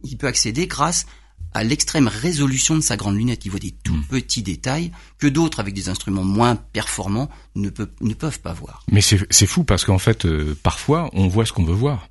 il 0.03 0.17
peut 0.17 0.26
accéder 0.26 0.67
grâce 0.67 1.07
à 1.57 1.65
l'extrême 1.65 2.09
résolution 2.09 2.76
de 2.76 2.81
sa 2.81 2.97
grande 2.97 3.17
lunette. 3.17 3.45
Il 3.47 3.50
voit 3.50 3.61
des 3.61 3.71
tout 3.71 3.95
hmm. 3.95 4.05
petits 4.05 4.43
détails 4.43 4.93
que 5.19 5.26
d'autres, 5.26 5.61
avec 5.61 5.75
des 5.75 5.88
instruments 5.88 6.25
moins 6.25 6.55
performants, 6.57 7.31
ne, 7.55 7.71
ne 8.00 8.15
peuvent 8.15 8.41
pas 8.41 8.53
voir. 8.53 8.85
Mais 8.91 9.00
c'est 9.00 9.47
fou 9.47 9.65
parce 9.65 9.85
qu'en 9.85 9.99
fait, 9.99 10.26
euh, 10.26 10.57
parfois, 10.62 11.09
on 11.15 11.29
voit 11.29 11.47
ce 11.47 11.53
qu'on 11.53 11.65
veut 11.65 11.75
voir. 11.75 12.09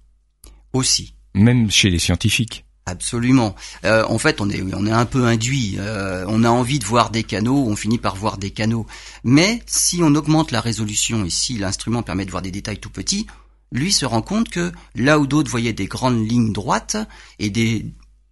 Aussi. 0.74 1.16
Même 1.36 1.70
chez 1.70 1.90
les 1.90 2.00
scientifiques. 2.00 2.65
Absolument. 2.88 3.56
Euh, 3.84 4.06
en 4.08 4.20
fait, 4.20 4.42
on 4.42 4.50
est 4.50 4.62
on 4.76 4.86
est 4.86 4.92
un 4.92 5.06
peu 5.06 5.26
induit. 5.26 5.78
Euh, 5.80 6.24
on 6.28 6.44
a 6.44 6.50
envie 6.50 6.78
de 6.78 6.86
voir 6.86 7.10
des 7.10 7.24
canaux, 7.24 7.66
on 7.68 7.76
finit 7.76 7.98
par 7.98 8.16
voir 8.16 8.38
des 8.38 8.52
canaux. 8.52 8.86
Mais 9.24 9.64
si 9.66 10.02
on 10.04 10.14
augmente 10.14 10.52
la 10.52 10.62
résolution 10.62 11.26
et 11.26 11.32
si 11.32 11.58
l'instrument 11.58 12.04
permet 12.04 12.26
de 12.26 12.32
voir 12.32 12.44
des 12.44 12.52
détails 12.52 12.78
tout 12.78 12.92
petits, 12.92 13.26
lui 13.72 13.92
se 13.92 14.06
rend 14.06 14.22
compte 14.22 14.50
que 14.50 14.72
là 14.94 15.18
où 15.18 15.26
d'autres 15.26 15.50
voyaient 15.50 15.74
des 15.74 15.88
grandes 15.88 16.30
lignes 16.30 16.54
droites 16.54 16.98
et 17.40 17.50
des 17.50 17.88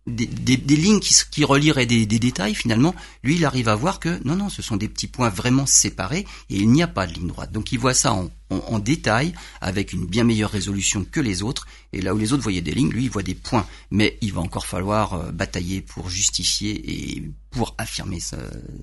des, 0.06 0.26
des, 0.26 0.76
lignes 0.76 1.00
qui, 1.00 1.16
qui 1.32 1.46
relieraient 1.46 1.86
des, 1.86 2.06
des, 2.06 2.20
détails 2.20 2.56
finalement, 2.56 2.94
lui 3.24 3.36
il 3.36 3.46
arrive 3.46 3.70
à 3.70 3.76
voir 3.76 4.00
que 4.00 4.20
non 4.26 4.36
non 4.36 4.50
ce 4.50 4.62
sont 4.62 4.76
des 4.76 4.90
petits 4.90 5.08
points 5.08 5.30
vraiment 5.30 5.66
séparés 5.66 6.26
et 6.50 6.58
il 6.58 6.70
n'y 6.70 6.84
a 6.84 6.88
pas 6.88 7.08
de 7.08 7.14
ligne 7.14 7.28
droite. 7.28 7.52
Donc 7.52 7.72
il 7.72 7.80
voit 7.80 7.94
ça 7.94 8.14
en, 8.14 8.30
en, 8.50 8.80
détail 8.80 9.34
avec 9.62 9.94
une 9.94 10.06
bien 10.06 10.24
meilleure 10.24 10.52
résolution 10.52 11.06
que 11.10 11.20
les 11.20 11.42
autres 11.42 11.68
et 11.94 12.02
là 12.02 12.14
où 12.14 12.18
les 12.18 12.34
autres 12.34 12.44
voyaient 12.44 12.62
des 12.62 12.74
lignes, 12.74 12.92
lui 12.92 13.06
il 13.06 13.10
voit 13.10 13.24
des 13.24 13.36
points. 13.36 13.66
Mais 13.92 14.18
il 14.22 14.34
va 14.34 14.42
encore 14.42 14.66
falloir 14.66 15.14
euh, 15.14 15.32
batailler 15.32 15.82
pour 15.82 16.10
justifier 16.10 16.82
et 16.86 17.24
pour 17.52 17.76
affirmer 17.78 18.20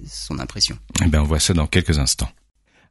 son 0.07 0.39
impression. 0.39 0.79
Eh 1.05 1.09
bien 1.09 1.23
on 1.23 1.27
voit 1.27 1.41
ça 1.41 1.53
dans 1.53 1.67
quelques 1.67 1.99
instants. 1.99 2.31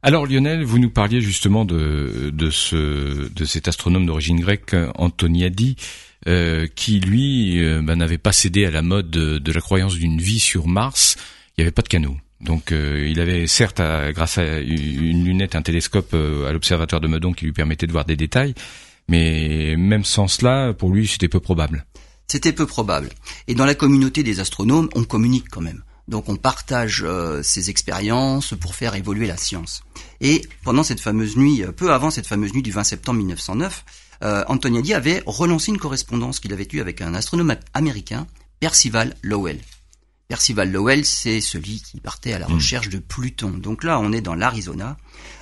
Alors 0.02 0.26
Lionel, 0.26 0.64
vous 0.64 0.78
nous 0.78 0.88
parliez 0.88 1.20
justement 1.20 1.66
de, 1.66 2.30
de, 2.32 2.50
ce, 2.50 3.28
de 3.28 3.44
cet 3.44 3.68
astronome 3.68 4.06
d'origine 4.06 4.40
grecque, 4.40 4.74
Antoniadi, 4.94 5.76
euh, 6.26 6.66
qui 6.74 7.00
lui 7.00 7.62
euh, 7.62 7.82
bah, 7.82 7.96
n'avait 7.96 8.16
pas 8.16 8.32
cédé 8.32 8.64
à 8.64 8.70
la 8.70 8.80
mode 8.80 9.10
de, 9.10 9.52
la 9.52 9.60
croyance 9.60 9.94
d'une 9.94 10.18
vie 10.18 10.40
sur 10.40 10.68
Mars. 10.68 11.16
Il 11.56 11.60
n'y 11.60 11.64
avait 11.64 11.70
pas 11.70 11.82
de 11.82 11.88
canot. 11.88 12.16
Donc 12.40 12.72
euh, 12.72 13.06
il 13.10 13.20
avait 13.20 13.46
certes, 13.46 13.82
grâce 14.14 14.38
à 14.38 14.60
une 14.60 15.24
lunette, 15.24 15.54
un 15.54 15.60
télescope 15.60 16.14
à 16.14 16.52
l'observatoire 16.52 17.02
de 17.02 17.08
Meudon 17.08 17.34
qui 17.34 17.44
lui 17.44 17.52
permettait 17.52 17.86
de 17.86 17.92
voir 17.92 18.06
des 18.06 18.16
détails, 18.16 18.54
mais 19.08 19.76
même 19.76 20.04
sans 20.04 20.28
cela, 20.28 20.72
pour 20.72 20.90
lui, 20.90 21.06
c'était 21.06 21.28
peu 21.28 21.40
probable. 21.40 21.84
C'était 22.26 22.52
peu 22.52 22.64
probable. 22.64 23.10
Et 23.48 23.54
dans 23.54 23.66
la 23.66 23.74
communauté 23.74 24.22
des 24.22 24.40
astronomes, 24.40 24.88
on 24.94 25.04
communique 25.04 25.48
quand 25.50 25.60
même. 25.60 25.82
Donc 26.10 26.28
on 26.28 26.36
partage 26.36 27.06
ses 27.42 27.70
expériences 27.70 28.52
pour 28.60 28.74
faire 28.74 28.94
évoluer 28.94 29.26
la 29.26 29.38
science. 29.38 29.82
Et 30.20 30.42
pendant 30.64 30.82
cette 30.82 31.00
fameuse 31.00 31.36
nuit, 31.36 31.64
peu 31.76 31.92
avant 31.92 32.10
cette 32.10 32.26
fameuse 32.26 32.52
nuit 32.52 32.62
du 32.62 32.72
20 32.72 32.84
septembre 32.84 33.18
1909, 33.18 33.84
euh, 34.22 34.44
Antoniadi 34.48 34.92
avait 34.94 35.22
relancé 35.26 35.70
une 35.70 35.78
correspondance 35.78 36.40
qu'il 36.40 36.52
avait 36.52 36.68
eue 36.72 36.80
avec 36.80 37.00
un 37.00 37.14
astronome 37.14 37.56
américain, 37.72 38.26
Percival 38.60 39.16
Lowell. 39.22 39.58
Percival 40.28 40.70
Lowell, 40.70 41.04
c'est 41.04 41.40
celui 41.40 41.80
qui 41.80 42.00
partait 42.00 42.34
à 42.34 42.38
la 42.38 42.48
hmm. 42.48 42.54
recherche 42.54 42.88
de 42.88 42.98
Pluton. 42.98 43.50
Donc 43.50 43.82
là, 43.82 43.98
on 43.98 44.12
est 44.12 44.20
dans 44.20 44.34
l'Arizona. 44.34 44.96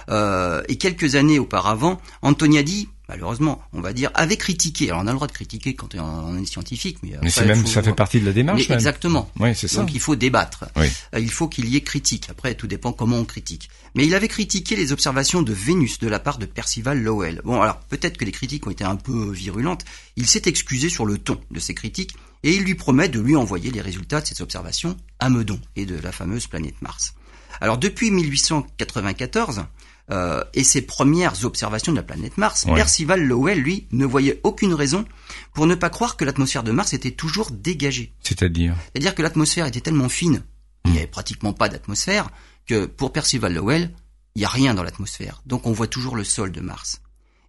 Euh, 0.08 0.62
et 0.68 0.78
quelques 0.78 1.16
années 1.16 1.38
auparavant, 1.38 2.00
Antoniadi 2.22 2.88
malheureusement, 3.08 3.62
on 3.72 3.80
va 3.80 3.92
dire, 3.92 4.10
avait 4.14 4.36
critiqué. 4.36 4.90
Alors 4.90 5.02
on 5.02 5.06
a 5.06 5.10
le 5.10 5.16
droit 5.16 5.26
de 5.26 5.32
critiquer 5.32 5.74
quand 5.74 5.94
on 5.94 6.38
est 6.38 6.46
scientifique, 6.46 6.98
mais, 7.02 7.12
mais 7.22 7.30
c'est 7.30 7.46
même 7.46 7.66
ça 7.66 7.82
fait 7.82 7.94
partie 7.94 8.20
de 8.20 8.26
la 8.26 8.32
démarche. 8.32 8.70
exactement. 8.70 9.30
Oui, 9.40 9.54
c'est 9.54 9.68
ça. 9.68 9.80
Donc 9.80 9.94
il 9.94 10.00
faut 10.00 10.16
débattre. 10.16 10.66
Euh, 10.76 10.88
il 11.18 11.30
faut 11.30 11.48
qu'il 11.48 11.68
y 11.68 11.76
ait 11.76 11.80
critique. 11.80 12.28
Après, 12.30 12.54
tout 12.54 12.66
dépend 12.66 12.92
comment 12.92 13.16
on 13.16 13.24
critique. 13.24 13.70
Mais 13.94 14.06
il 14.06 14.14
avait 14.14 14.28
critiqué 14.28 14.76
les 14.76 14.92
observations 14.92 15.42
de 15.42 15.52
Vénus 15.52 15.98
de 15.98 16.08
la 16.08 16.18
part 16.18 16.38
de 16.38 16.46
Percival 16.46 17.02
Lowell. 17.02 17.40
Bon, 17.44 17.60
alors 17.60 17.80
peut-être 17.80 18.16
que 18.16 18.24
les 18.24 18.32
critiques 18.32 18.66
ont 18.66 18.70
été 18.70 18.84
un 18.84 18.96
peu 18.96 19.30
virulentes. 19.30 19.84
Il 20.16 20.26
s'est 20.26 20.42
excusé 20.46 20.88
sur 20.88 21.06
le 21.06 21.18
ton 21.18 21.40
de 21.50 21.60
ces 21.60 21.74
critiques 21.74 22.14
et 22.42 22.54
il 22.54 22.62
lui 22.62 22.74
promet 22.74 23.08
de 23.08 23.20
lui 23.20 23.36
envoyer 23.36 23.70
les 23.70 23.80
résultats 23.80 24.20
de 24.20 24.26
ces 24.26 24.42
observations 24.42 24.96
à 25.18 25.28
Meudon 25.28 25.60
et 25.76 25.86
de 25.86 25.98
la 25.98 26.12
fameuse 26.12 26.46
planète 26.46 26.80
Mars. 26.82 27.14
Alors 27.60 27.78
depuis 27.78 28.10
1894, 28.10 29.64
euh, 30.10 30.42
et 30.54 30.64
ses 30.64 30.82
premières 30.82 31.44
observations 31.44 31.92
de 31.92 31.98
la 31.98 32.02
planète 32.02 32.38
Mars, 32.38 32.64
Percival 32.64 33.22
Lowell, 33.22 33.60
lui, 33.60 33.86
ne 33.92 34.06
voyait 34.06 34.40
aucune 34.42 34.72
raison 34.72 35.04
pour 35.52 35.66
ne 35.66 35.74
pas 35.74 35.90
croire 35.90 36.16
que 36.16 36.24
l'atmosphère 36.24 36.62
de 36.62 36.72
Mars 36.72 36.94
était 36.94 37.10
toujours 37.10 37.50
dégagée. 37.50 38.14
C'est-à-dire 38.22 38.74
C'est-à-dire 38.92 39.14
que 39.14 39.22
l'atmosphère 39.22 39.66
était 39.66 39.80
tellement 39.80 40.08
fine, 40.08 40.42
il 40.84 40.92
n'y 40.92 40.96
hmm. 40.96 41.00
avait 41.00 41.06
pratiquement 41.08 41.52
pas 41.52 41.68
d'atmosphère, 41.68 42.30
que 42.66 42.86
pour 42.86 43.12
Percival 43.12 43.54
Lowell, 43.54 43.90
il 44.34 44.40
n'y 44.40 44.44
a 44.44 44.48
rien 44.48 44.74
dans 44.74 44.82
l'atmosphère. 44.82 45.42
Donc 45.46 45.66
on 45.66 45.72
voit 45.72 45.88
toujours 45.88 46.16
le 46.16 46.24
sol 46.24 46.52
de 46.52 46.60
Mars. 46.60 47.00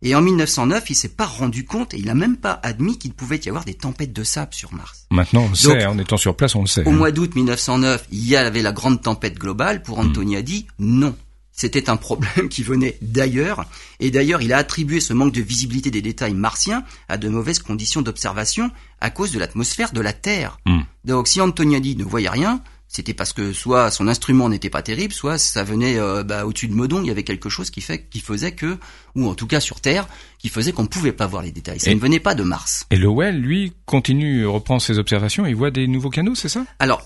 Et 0.01 0.15
en 0.15 0.21
1909, 0.21 0.89
il 0.89 0.95
s'est 0.95 1.09
pas 1.09 1.25
rendu 1.25 1.65
compte 1.65 1.93
et 1.93 1.97
il 1.97 2.05
n'a 2.05 2.15
même 2.15 2.37
pas 2.37 2.57
admis 2.63 2.97
qu'il 2.97 3.13
pouvait 3.13 3.39
y 3.43 3.49
avoir 3.49 3.65
des 3.65 3.73
tempêtes 3.73 4.13
de 4.13 4.23
sable 4.23 4.53
sur 4.53 4.73
Mars. 4.73 5.05
Maintenant, 5.11 5.43
on 5.43 5.49
le 5.49 5.55
sait, 5.55 5.85
en 5.85 5.97
étant 5.97 6.15
sur 6.15 6.37
place, 6.37 6.55
on 6.55 6.61
le 6.61 6.67
sait. 6.67 6.85
Au 6.85 6.89
hein. 6.89 6.93
mois 6.93 7.11
d'août 7.11 7.35
1909, 7.35 8.07
il 8.11 8.25
y 8.25 8.37
avait 8.37 8.61
la 8.61 8.71
grande 8.71 9.01
tempête 9.01 9.37
globale. 9.37 9.81
Pour 9.81 9.97
hmm. 9.97 10.07
Anthony 10.07 10.37
a 10.37 10.41
dit 10.41 10.67
non, 10.79 11.15
c'était 11.59 11.89
un 11.89 11.97
problème 11.97 12.47
qui 12.47 12.63
venait 12.63 12.97
d'ailleurs, 13.01 13.65
et 13.99 14.11
d'ailleurs 14.11 14.41
il 14.41 14.53
a 14.53 14.57
attribué 14.57 15.01
ce 15.01 15.11
manque 15.11 15.33
de 15.33 15.41
visibilité 15.41 15.91
des 15.91 16.01
détails 16.01 16.33
martiens 16.33 16.85
à 17.09 17.17
de 17.17 17.27
mauvaises 17.27 17.59
conditions 17.59 18.01
d'observation 18.01 18.71
à 19.01 19.09
cause 19.09 19.33
de 19.33 19.39
l'atmosphère 19.39 19.91
de 19.91 19.99
la 19.99 20.13
Terre. 20.13 20.57
Hmm. 20.65 20.83
Donc 21.03 21.27
si 21.27 21.41
Antoniadi 21.41 21.97
ne 21.97 22.05
voyait 22.05 22.29
rien, 22.29 22.61
c'était 22.87 23.13
parce 23.13 23.33
que 23.33 23.51
soit 23.51 23.91
son 23.91 24.07
instrument 24.07 24.47
n'était 24.47 24.69
pas 24.69 24.81
terrible, 24.81 25.13
soit 25.13 25.37
ça 25.37 25.65
venait 25.65 25.99
euh, 25.99 26.23
bah, 26.23 26.45
au-dessus 26.45 26.69
de 26.69 26.73
Meudon, 26.73 27.01
il 27.01 27.07
y 27.07 27.11
avait 27.11 27.23
quelque 27.23 27.49
chose 27.49 27.71
qui 27.71 27.81
fait 27.81 28.07
qui 28.09 28.21
faisait 28.21 28.53
que, 28.53 28.77
ou 29.15 29.27
en 29.27 29.35
tout 29.35 29.45
cas 29.45 29.59
sur 29.59 29.81
Terre, 29.81 30.07
qui 30.37 30.47
faisait 30.47 30.71
qu'on 30.71 30.83
ne 30.83 30.87
pouvait 30.87 31.11
pas 31.11 31.27
voir 31.27 31.43
les 31.43 31.51
détails. 31.51 31.81
Ça 31.81 31.93
ne 31.93 31.99
venait 31.99 32.21
pas 32.21 32.35
de 32.35 32.43
Mars. 32.43 32.85
Et 32.89 32.95
Lowell, 32.95 33.37
lui, 33.37 33.73
continue, 33.85 34.47
reprend 34.47 34.79
ses 34.79 34.97
observations, 34.97 35.45
il 35.45 35.57
voit 35.57 35.71
des 35.71 35.87
nouveaux 35.87 36.09
canaux, 36.09 36.35
c'est 36.35 36.47
ça? 36.47 36.65
Alors, 36.79 37.05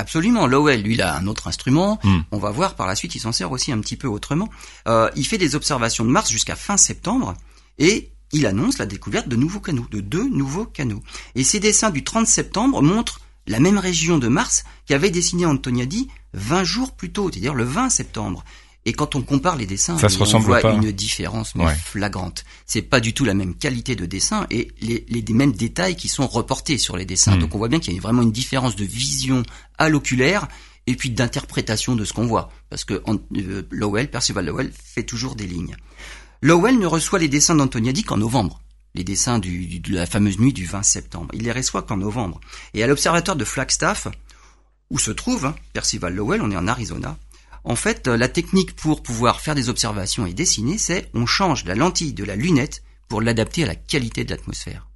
Absolument. 0.00 0.46
Lowell, 0.46 0.82
lui, 0.82 0.94
il 0.94 1.02
a 1.02 1.14
un 1.14 1.26
autre 1.26 1.46
instrument. 1.46 2.00
Hmm. 2.02 2.20
On 2.32 2.38
va 2.38 2.50
voir 2.50 2.74
par 2.74 2.86
la 2.86 2.94
suite, 2.94 3.14
il 3.14 3.20
s'en 3.20 3.32
sert 3.32 3.52
aussi 3.52 3.70
un 3.70 3.78
petit 3.80 3.96
peu 3.96 4.08
autrement. 4.08 4.48
Euh, 4.88 5.10
il 5.14 5.26
fait 5.26 5.36
des 5.36 5.54
observations 5.54 6.06
de 6.06 6.10
Mars 6.10 6.30
jusqu'à 6.30 6.56
fin 6.56 6.78
septembre 6.78 7.34
et 7.78 8.10
il 8.32 8.46
annonce 8.46 8.78
la 8.78 8.86
découverte 8.86 9.28
de 9.28 9.36
nouveaux 9.36 9.60
canaux, 9.60 9.86
de 9.90 10.00
deux 10.00 10.26
nouveaux 10.26 10.64
canaux. 10.64 11.02
Et 11.34 11.44
ces 11.44 11.60
dessins 11.60 11.90
du 11.90 12.02
30 12.02 12.26
septembre 12.26 12.80
montrent 12.80 13.20
la 13.46 13.60
même 13.60 13.76
région 13.76 14.16
de 14.16 14.28
Mars 14.28 14.64
qu'avait 14.86 15.10
dessiné 15.10 15.44
Antoniadi 15.44 16.08
20 16.32 16.64
jours 16.64 16.92
plus 16.92 17.12
tôt, 17.12 17.30
c'est-à-dire 17.30 17.54
le 17.54 17.64
20 17.64 17.90
septembre. 17.90 18.42
Et 18.86 18.94
quand 18.94 19.14
on 19.14 19.20
compare 19.20 19.56
les 19.56 19.66
dessins, 19.66 19.96
on 19.96 20.38
voit 20.38 20.62
une 20.72 20.90
différence 20.92 21.52
flagrante. 21.84 22.44
C'est 22.66 22.82
pas 22.82 23.00
du 23.00 23.12
tout 23.12 23.24
la 23.24 23.34
même 23.34 23.54
qualité 23.54 23.94
de 23.94 24.06
dessin 24.06 24.46
et 24.50 24.68
les, 24.80 25.04
les, 25.08 25.34
mêmes 25.34 25.52
détails 25.52 25.96
qui 25.96 26.08
sont 26.08 26.26
reportés 26.26 26.78
sur 26.78 26.96
les 26.96 27.04
dessins. 27.04 27.36
Hmm. 27.36 27.40
Donc 27.40 27.54
on 27.54 27.58
voit 27.58 27.68
bien 27.68 27.78
qu'il 27.78 27.94
y 27.94 27.98
a 27.98 28.00
vraiment 28.00 28.22
une 28.22 28.32
différence 28.32 28.76
de 28.76 28.84
vision 28.84 29.42
à 29.76 29.90
l'oculaire 29.90 30.48
et 30.86 30.96
puis 30.96 31.10
d'interprétation 31.10 31.94
de 31.94 32.04
ce 32.04 32.12
qu'on 32.12 32.26
voit. 32.26 32.50
Parce 32.70 32.84
que 32.84 33.02
euh, 33.06 33.62
Lowell, 33.70 34.10
Percival 34.10 34.46
Lowell, 34.46 34.72
fait 34.72 35.04
toujours 35.04 35.36
des 35.36 35.46
lignes. 35.46 35.76
Lowell 36.40 36.78
ne 36.78 36.86
reçoit 36.86 37.18
les 37.18 37.28
dessins 37.28 37.54
d'Antoniadi 37.54 38.02
qu'en 38.02 38.16
novembre. 38.16 38.60
Les 38.94 39.04
dessins 39.04 39.38
du, 39.38 39.78
de 39.78 39.94
la 39.94 40.06
fameuse 40.06 40.38
nuit 40.38 40.52
du 40.52 40.64
20 40.64 40.82
septembre. 40.82 41.28
Il 41.34 41.42
les 41.42 41.52
reçoit 41.52 41.82
qu'en 41.82 41.98
novembre. 41.98 42.40
Et 42.74 42.82
à 42.82 42.86
l'observatoire 42.86 43.36
de 43.36 43.44
Flagstaff, 43.44 44.08
où 44.88 44.98
se 44.98 45.10
trouve 45.10 45.46
hein, 45.46 45.54
Percival 45.74 46.14
Lowell, 46.14 46.42
on 46.42 46.50
est 46.50 46.56
en 46.56 46.66
Arizona, 46.66 47.16
en 47.64 47.76
fait, 47.76 48.08
euh, 48.08 48.16
la 48.16 48.28
technique 48.28 48.74
pour 48.74 49.02
pouvoir 49.02 49.40
faire 49.40 49.54
des 49.54 49.68
observations 49.68 50.26
et 50.26 50.32
dessiner, 50.32 50.78
c'est 50.78 51.10
on 51.14 51.26
change 51.26 51.64
la 51.64 51.74
lentille 51.74 52.14
de 52.14 52.24
la 52.24 52.36
lunette 52.36 52.82
pour 53.08 53.20
l'adapter 53.20 53.64
à 53.64 53.66
la 53.66 53.74
qualité 53.74 54.24
de 54.24 54.30
l'atmosphère. 54.30 54.88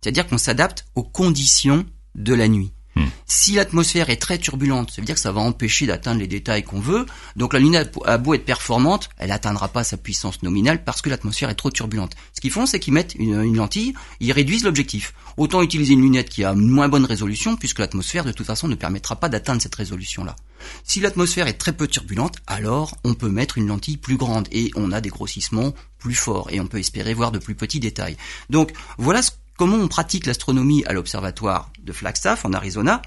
C'est-à-dire 0.00 0.26
qu'on 0.26 0.38
s'adapte 0.38 0.86
aux 0.94 1.04
conditions 1.04 1.84
de 2.14 2.34
la 2.34 2.48
nuit. 2.48 2.72
Hmm. 2.98 3.06
Si 3.26 3.52
l'atmosphère 3.52 4.10
est 4.10 4.16
très 4.16 4.38
turbulente, 4.38 4.90
ça 4.90 5.00
veut 5.00 5.06
dire 5.06 5.14
que 5.14 5.20
ça 5.20 5.30
va 5.30 5.40
empêcher 5.40 5.86
d'atteindre 5.86 6.20
les 6.20 6.26
détails 6.26 6.64
qu'on 6.64 6.80
veut. 6.80 7.06
Donc 7.36 7.52
la 7.52 7.60
lunette 7.60 7.94
a 8.04 8.18
beau 8.18 8.34
être 8.34 8.44
performante, 8.44 9.08
elle 9.18 9.28
n'atteindra 9.28 9.68
pas 9.68 9.84
sa 9.84 9.96
puissance 9.96 10.42
nominale 10.42 10.82
parce 10.82 11.00
que 11.00 11.08
l'atmosphère 11.08 11.48
est 11.48 11.54
trop 11.54 11.70
turbulente. 11.70 12.16
Ce 12.34 12.40
qu'ils 12.40 12.50
font, 12.50 12.66
c'est 12.66 12.80
qu'ils 12.80 12.94
mettent 12.94 13.14
une, 13.14 13.54
lentille, 13.54 13.94
ils 14.18 14.32
réduisent 14.32 14.64
l'objectif. 14.64 15.14
Autant 15.36 15.62
utiliser 15.62 15.94
une 15.94 16.02
lunette 16.02 16.28
qui 16.28 16.42
a 16.42 16.54
moins 16.54 16.88
bonne 16.88 17.04
résolution 17.04 17.56
puisque 17.56 17.78
l'atmosphère 17.78 18.24
de 18.24 18.32
toute 18.32 18.46
façon 18.46 18.66
ne 18.66 18.74
permettra 18.74 19.16
pas 19.16 19.28
d'atteindre 19.28 19.62
cette 19.62 19.76
résolution-là. 19.76 20.34
Si 20.82 20.98
l'atmosphère 20.98 21.46
est 21.46 21.58
très 21.58 21.72
peu 21.72 21.86
turbulente, 21.86 22.38
alors 22.48 22.96
on 23.04 23.14
peut 23.14 23.28
mettre 23.28 23.58
une 23.58 23.68
lentille 23.68 23.96
plus 23.96 24.16
grande 24.16 24.48
et 24.50 24.72
on 24.74 24.90
a 24.90 25.00
des 25.00 25.10
grossissements 25.10 25.72
plus 25.98 26.14
forts 26.14 26.48
et 26.50 26.60
on 26.60 26.66
peut 26.66 26.78
espérer 26.78 27.14
voir 27.14 27.30
de 27.30 27.38
plus 27.38 27.54
petits 27.54 27.80
détails. 27.80 28.16
Donc 28.50 28.72
voilà 28.98 29.22
ce 29.22 29.30
comment 29.58 29.76
on 29.76 29.88
pratique 29.88 30.24
l'astronomie 30.24 30.84
à 30.86 30.94
l'observatoire 30.94 31.70
de 31.82 31.92
Flagstaff 31.92 32.46
en 32.46 32.54
Arizona. 32.54 33.02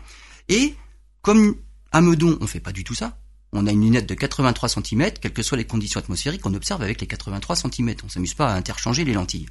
Et 0.49 0.75
comme 1.23 1.55
à 1.91 2.01
Meudon, 2.01 2.37
on 2.41 2.45
fait 2.45 2.59
pas 2.59 2.73
du 2.73 2.83
tout 2.83 2.93
ça. 2.93 3.17
On 3.53 3.65
a 3.65 3.71
une 3.71 3.81
lunette 3.81 4.07
de 4.07 4.13
83 4.13 4.69
cm, 4.69 5.11
quelles 5.19 5.33
que 5.33 5.43
soient 5.43 5.57
les 5.57 5.65
conditions 5.65 5.99
atmosphériques, 5.99 6.45
on 6.45 6.53
observe 6.53 6.81
avec 6.83 7.01
les 7.01 7.07
83 7.07 7.55
cm. 7.55 7.95
On 8.05 8.09
s'amuse 8.09 8.33
pas 8.33 8.49
à 8.49 8.55
interchanger 8.55 9.03
les 9.03 9.13
lentilles. 9.13 9.47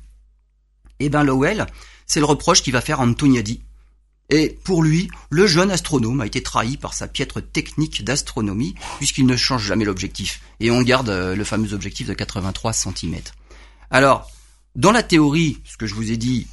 Eh 1.01 1.09
ben 1.09 1.25
Lowell, 1.25 1.67
c'est 2.07 2.21
le 2.21 2.27
reproche 2.27 2.63
qu'il 2.63 2.75
va 2.75 2.81
faire 2.81 3.01
à 3.01 3.05
Antoniadi. 3.05 3.63
Et 4.29 4.59
pour 4.63 4.83
lui, 4.83 5.11
le 5.31 5.47
jeune 5.47 5.71
astronome 5.71 6.21
a 6.21 6.27
été 6.27 6.43
trahi 6.43 6.77
par 6.77 6.95
sa 6.95 7.09
piètre 7.09 7.43
technique 7.43 8.05
d'astronomie, 8.05 8.75
puisqu'il 8.99 9.27
ne 9.27 9.37
change 9.37 9.65
jamais 9.65 9.85
l'objectif. 9.85 10.41
Et 10.61 10.71
on 10.71 10.83
garde 10.83 11.09
euh, 11.09 11.35
le 11.35 11.45
fameux 11.45 11.73
objectif 11.75 12.07
de 12.07 12.15
83 12.15 12.73
cm. 12.73 13.17
Alors, 13.91 14.31
dans 14.77 14.93
la 14.93 15.03
théorie, 15.03 15.59
ce 15.65 15.77
que 15.77 15.87
je 15.87 15.95
vous 15.95 16.11
ai 16.11 16.17
dit, 16.17 16.47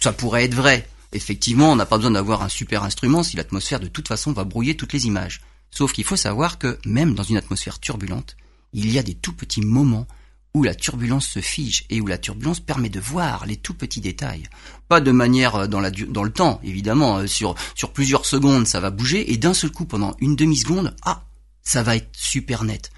ça 0.00 0.12
pourrait 0.12 0.44
être 0.44 0.54
vrai. 0.54 0.88
Effectivement, 1.12 1.70
on 1.70 1.76
n'a 1.76 1.86
pas 1.86 1.96
besoin 1.96 2.12
d'avoir 2.12 2.42
un 2.42 2.48
super 2.48 2.84
instrument 2.84 3.22
si 3.22 3.36
l'atmosphère 3.36 3.80
de 3.80 3.86
toute 3.86 4.08
façon 4.08 4.32
va 4.32 4.44
brouiller 4.44 4.76
toutes 4.76 4.92
les 4.92 5.06
images. 5.06 5.42
Sauf 5.70 5.92
qu'il 5.92 6.04
faut 6.04 6.16
savoir 6.16 6.58
que 6.58 6.78
même 6.84 7.14
dans 7.14 7.22
une 7.22 7.36
atmosphère 7.36 7.78
turbulente, 7.78 8.36
il 8.72 8.90
y 8.90 8.98
a 8.98 9.02
des 9.02 9.14
tout 9.14 9.32
petits 9.32 9.60
moments 9.60 10.06
où 10.54 10.62
la 10.62 10.74
turbulence 10.74 11.26
se 11.26 11.40
fige 11.40 11.84
et 11.88 12.00
où 12.00 12.06
la 12.06 12.18
turbulence 12.18 12.60
permet 12.60 12.90
de 12.90 13.00
voir 13.00 13.46
les 13.46 13.56
tout 13.56 13.74
petits 13.74 14.00
détails. 14.00 14.42
Pas 14.88 15.00
de 15.00 15.10
manière 15.10 15.54
euh, 15.56 15.66
dans, 15.66 15.80
la, 15.80 15.90
dans 15.90 16.24
le 16.24 16.32
temps, 16.32 16.60
évidemment, 16.62 17.18
euh, 17.18 17.26
sur, 17.26 17.54
sur 17.74 17.92
plusieurs 17.92 18.26
secondes 18.26 18.66
ça 18.66 18.80
va 18.80 18.90
bouger 18.90 19.32
et 19.32 19.38
d'un 19.38 19.54
seul 19.54 19.70
coup 19.70 19.86
pendant 19.86 20.14
une 20.20 20.36
demi-seconde, 20.36 20.94
ah, 21.04 21.24
ça 21.62 21.82
va 21.82 21.96
être 21.96 22.10
super 22.12 22.64
net. 22.64 22.90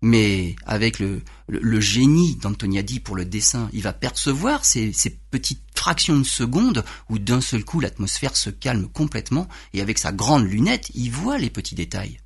Mais 0.00 0.54
avec 0.64 1.00
le, 1.00 1.22
le, 1.48 1.80
génie 1.80 2.36
d'Antoniadi 2.36 3.00
pour 3.00 3.16
le 3.16 3.24
dessin, 3.24 3.68
il 3.72 3.82
va 3.82 3.92
percevoir 3.92 4.64
ces, 4.64 4.92
ces 4.92 5.10
petites 5.10 5.62
fractions 5.74 6.18
de 6.18 6.24
secondes 6.24 6.84
où 7.10 7.18
d'un 7.18 7.40
seul 7.40 7.64
coup 7.64 7.80
l'atmosphère 7.80 8.36
se 8.36 8.50
calme 8.50 8.88
complètement 8.88 9.48
et 9.74 9.80
avec 9.80 9.98
sa 9.98 10.12
grande 10.12 10.44
lunette, 10.44 10.90
il 10.94 11.10
voit 11.10 11.38
les 11.38 11.50
petits 11.50 11.74
détails. 11.74 12.20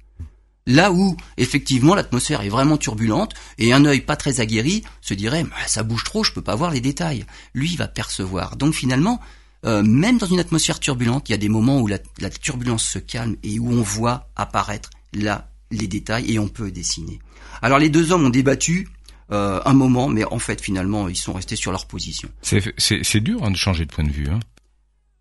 Là 0.67 0.93
où, 0.93 1.17
effectivement, 1.39 1.95
l'atmosphère 1.95 2.43
est 2.43 2.49
vraiment 2.49 2.77
turbulente 2.77 3.35
et 3.59 3.73
un 3.73 3.85
œil 3.85 4.01
pas 4.01 4.17
très 4.17 4.41
aguerri 4.41 4.85
se 5.01 5.15
dirait 5.15 5.43
bah, 5.43 5.57
ça 5.67 5.83
bouge 5.83 6.05
trop, 6.05 6.23
je 6.23 6.33
peux 6.33 6.43
pas 6.43 6.55
voir 6.55 6.71
les 6.71 6.81
détails. 6.81 7.25
Lui, 7.55 7.73
il 7.73 7.79
va 7.79 7.89
percevoir. 7.89 8.57
Donc 8.57 8.75
finalement, 8.75 9.21
euh, 9.65 9.83
même 9.83 10.19
dans 10.19 10.27
une 10.27 10.41
atmosphère 10.41 10.79
turbulente, 10.79 11.29
il 11.29 11.33
y 11.33 11.35
a 11.35 11.39
des 11.39 11.49
moments 11.49 11.81
où 11.81 11.89
la, 11.89 11.99
turbulence 12.31 12.85
se 12.85 12.99
calme 12.99 13.37
et 13.43 13.59
où 13.59 13.71
on 13.71 13.83
voit 13.83 14.29
apparaître 14.37 14.91
là 15.13 15.52
les 15.73 15.89
détails 15.89 16.33
et 16.33 16.39
on 16.39 16.49
peut 16.49 16.71
dessiner. 16.71 17.19
Alors 17.61 17.79
les 17.79 17.89
deux 17.89 18.13
hommes 18.13 18.27
ont 18.27 18.31
débattu 18.31 18.89
euh, 19.31 19.61
un 19.65 19.75
moment, 19.75 20.09
mais 20.09 20.25
en 20.25 20.39
fait 20.39 20.61
finalement 20.61 21.09
ils 21.09 21.17
sont 21.17 21.33
restés 21.33 21.57
sur 21.57 21.73
leur 21.73 21.87
position. 21.87 22.29
C'est 22.43 23.21
dur 23.21 23.43
hein, 23.43 23.51
de 23.51 23.57
changer 23.57 23.87
de 23.87 23.93
point 23.93 24.05
de 24.05 24.13
vue. 24.13 24.29
Hein 24.29 24.41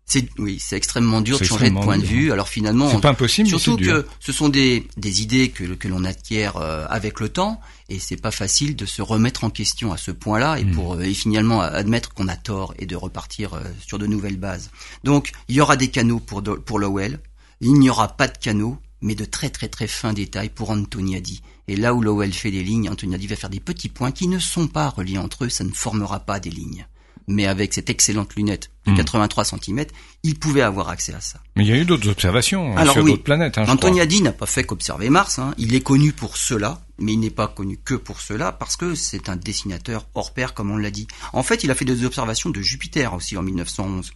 c'est 0.04 0.28
oui, 0.38 0.58
c'est 0.60 0.76
extrêmement 0.76 1.20
dur 1.20 1.38
de 1.38 1.44
changer 1.44 1.70
de 1.70 1.78
point 1.78 1.96
de 1.96 2.04
vue. 2.04 2.32
Alors 2.32 2.48
finalement, 2.48 2.90
c'est 2.90 3.00
pas 3.00 3.10
impossible, 3.10 3.48
surtout 3.48 3.76
que 3.76 4.04
ce 4.20 4.32
sont 4.32 4.48
des 4.48 4.86
des 4.96 5.22
idées 5.22 5.48
que 5.48 5.64
que 5.74 5.88
l'on 5.88 6.04
acquiert 6.04 6.56
euh, 6.56 6.84
avec 6.90 7.20
le 7.20 7.28
temps, 7.28 7.60
et 7.88 7.98
c'est 7.98 8.20
pas 8.20 8.30
facile 8.30 8.76
de 8.76 8.84
se 8.84 9.00
remettre 9.00 9.44
en 9.44 9.50
question 9.50 9.92
à 9.92 9.96
ce 9.96 10.10
point-là 10.10 10.58
et 10.58 10.64
hmm. 10.64 10.72
pour 10.72 10.94
euh, 10.94 11.02
et 11.02 11.14
finalement 11.14 11.62
admettre 11.62 12.12
qu'on 12.12 12.28
a 12.28 12.36
tort 12.36 12.74
et 12.78 12.86
de 12.86 12.96
repartir 12.96 13.54
euh, 13.54 13.60
sur 13.86 13.98
de 13.98 14.06
nouvelles 14.06 14.36
bases. 14.36 14.70
Donc 15.04 15.32
il 15.48 15.56
y 15.56 15.60
aura 15.60 15.76
des 15.76 15.88
canaux 15.88 16.18
pour 16.18 16.42
pour 16.42 16.78
Lowell, 16.78 17.20
il 17.60 17.74
n'y 17.74 17.88
aura 17.88 18.08
pas 18.08 18.28
de 18.28 18.36
canaux, 18.36 18.78
mais 19.02 19.14
de 19.14 19.24
très 19.24 19.50
très 19.50 19.68
très 19.68 19.86
fins 19.86 20.12
détails 20.12 20.50
pour 20.50 20.70
Antoniadi. 20.70 21.42
Et 21.68 21.76
là 21.76 21.94
où 21.94 22.00
Lowell 22.00 22.32
fait 22.32 22.50
des 22.50 22.62
lignes, 22.62 22.88
Antoniadi 22.88 23.26
va 23.26 23.36
faire 23.36 23.50
des 23.50 23.60
petits 23.60 23.88
points 23.88 24.12
qui 24.12 24.28
ne 24.28 24.38
sont 24.38 24.68
pas 24.68 24.88
reliés 24.88 25.18
entre 25.18 25.44
eux, 25.44 25.48
ça 25.48 25.64
ne 25.64 25.72
formera 25.72 26.20
pas 26.20 26.40
des 26.40 26.50
lignes 26.50 26.86
mais 27.26 27.46
avec 27.46 27.72
cette 27.74 27.90
excellente 27.90 28.34
lunette 28.36 28.70
de 28.86 28.94
83 28.94 29.44
hmm. 29.44 29.46
cm, 29.62 29.86
il 30.22 30.38
pouvait 30.38 30.62
avoir 30.62 30.88
accès 30.88 31.14
à 31.14 31.20
ça. 31.20 31.38
Mais 31.56 31.64
il 31.64 31.68
y 31.68 31.72
a 31.72 31.76
eu 31.76 31.84
d'autres 31.84 32.08
observations 32.08 32.76
hein, 32.76 32.84
sur 32.86 33.04
d'autres 33.04 33.22
planètes. 33.22 33.58
Hein, 33.58 33.66
Antoniadi 33.68 34.22
n'a 34.22 34.32
pas 34.32 34.46
fait 34.46 34.64
qu'observer 34.64 35.08
Mars. 35.08 35.38
Hein. 35.38 35.54
Il 35.56 35.74
est 35.74 35.80
connu 35.80 36.12
pour 36.12 36.36
cela, 36.36 36.80
mais 36.98 37.12
il 37.12 37.20
n'est 37.20 37.30
pas 37.30 37.46
connu 37.46 37.78
que 37.82 37.94
pour 37.94 38.20
cela 38.20 38.50
parce 38.50 38.76
que 38.76 38.94
c'est 38.94 39.28
un 39.28 39.36
dessinateur 39.36 40.06
hors 40.14 40.32
pair, 40.32 40.54
comme 40.54 40.70
on 40.70 40.76
l'a 40.76 40.90
dit. 40.90 41.06
En 41.32 41.42
fait, 41.42 41.62
il 41.62 41.70
a 41.70 41.74
fait 41.74 41.84
des 41.84 42.04
observations 42.04 42.50
de 42.50 42.60
Jupiter 42.60 43.14
aussi 43.14 43.36
en 43.36 43.42
1911. 43.42 44.12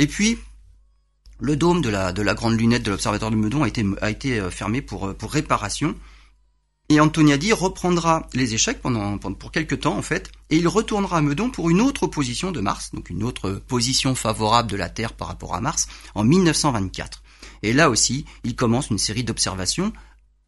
Et 0.00 0.06
puis, 0.06 0.38
le 1.40 1.56
dôme 1.56 1.80
de 1.80 1.88
la, 1.88 2.12
de 2.12 2.22
la 2.22 2.34
grande 2.34 2.58
lunette 2.58 2.82
de 2.82 2.90
l'observatoire 2.90 3.30
de 3.30 3.36
Meudon 3.36 3.62
a 3.62 4.10
été, 4.10 4.40
euh, 4.40 4.50
fermé 4.50 4.82
pour, 4.82 5.08
euh, 5.08 5.14
pour 5.14 5.32
réparation. 5.32 5.94
Et 6.90 7.00
Antoniadi 7.00 7.52
reprendra 7.52 8.26
les 8.32 8.54
échecs 8.54 8.80
pendant, 8.80 9.18
pour 9.18 9.52
quelques 9.52 9.80
temps 9.80 9.96
en 9.96 10.02
fait, 10.02 10.32
et 10.48 10.56
il 10.56 10.66
retournera 10.66 11.18
à 11.18 11.20
Meudon 11.20 11.50
pour 11.50 11.68
une 11.68 11.82
autre 11.82 12.06
position 12.06 12.50
de 12.50 12.60
Mars, 12.60 12.90
donc 12.94 13.10
une 13.10 13.22
autre 13.22 13.50
position 13.68 14.14
favorable 14.14 14.70
de 14.70 14.76
la 14.76 14.88
Terre 14.88 15.12
par 15.12 15.28
rapport 15.28 15.54
à 15.54 15.60
Mars, 15.60 15.86
en 16.14 16.24
1924. 16.24 17.22
Et 17.62 17.74
là 17.74 17.90
aussi, 17.90 18.24
il 18.42 18.56
commence 18.56 18.88
une 18.88 18.98
série 18.98 19.22
d'observations 19.22 19.92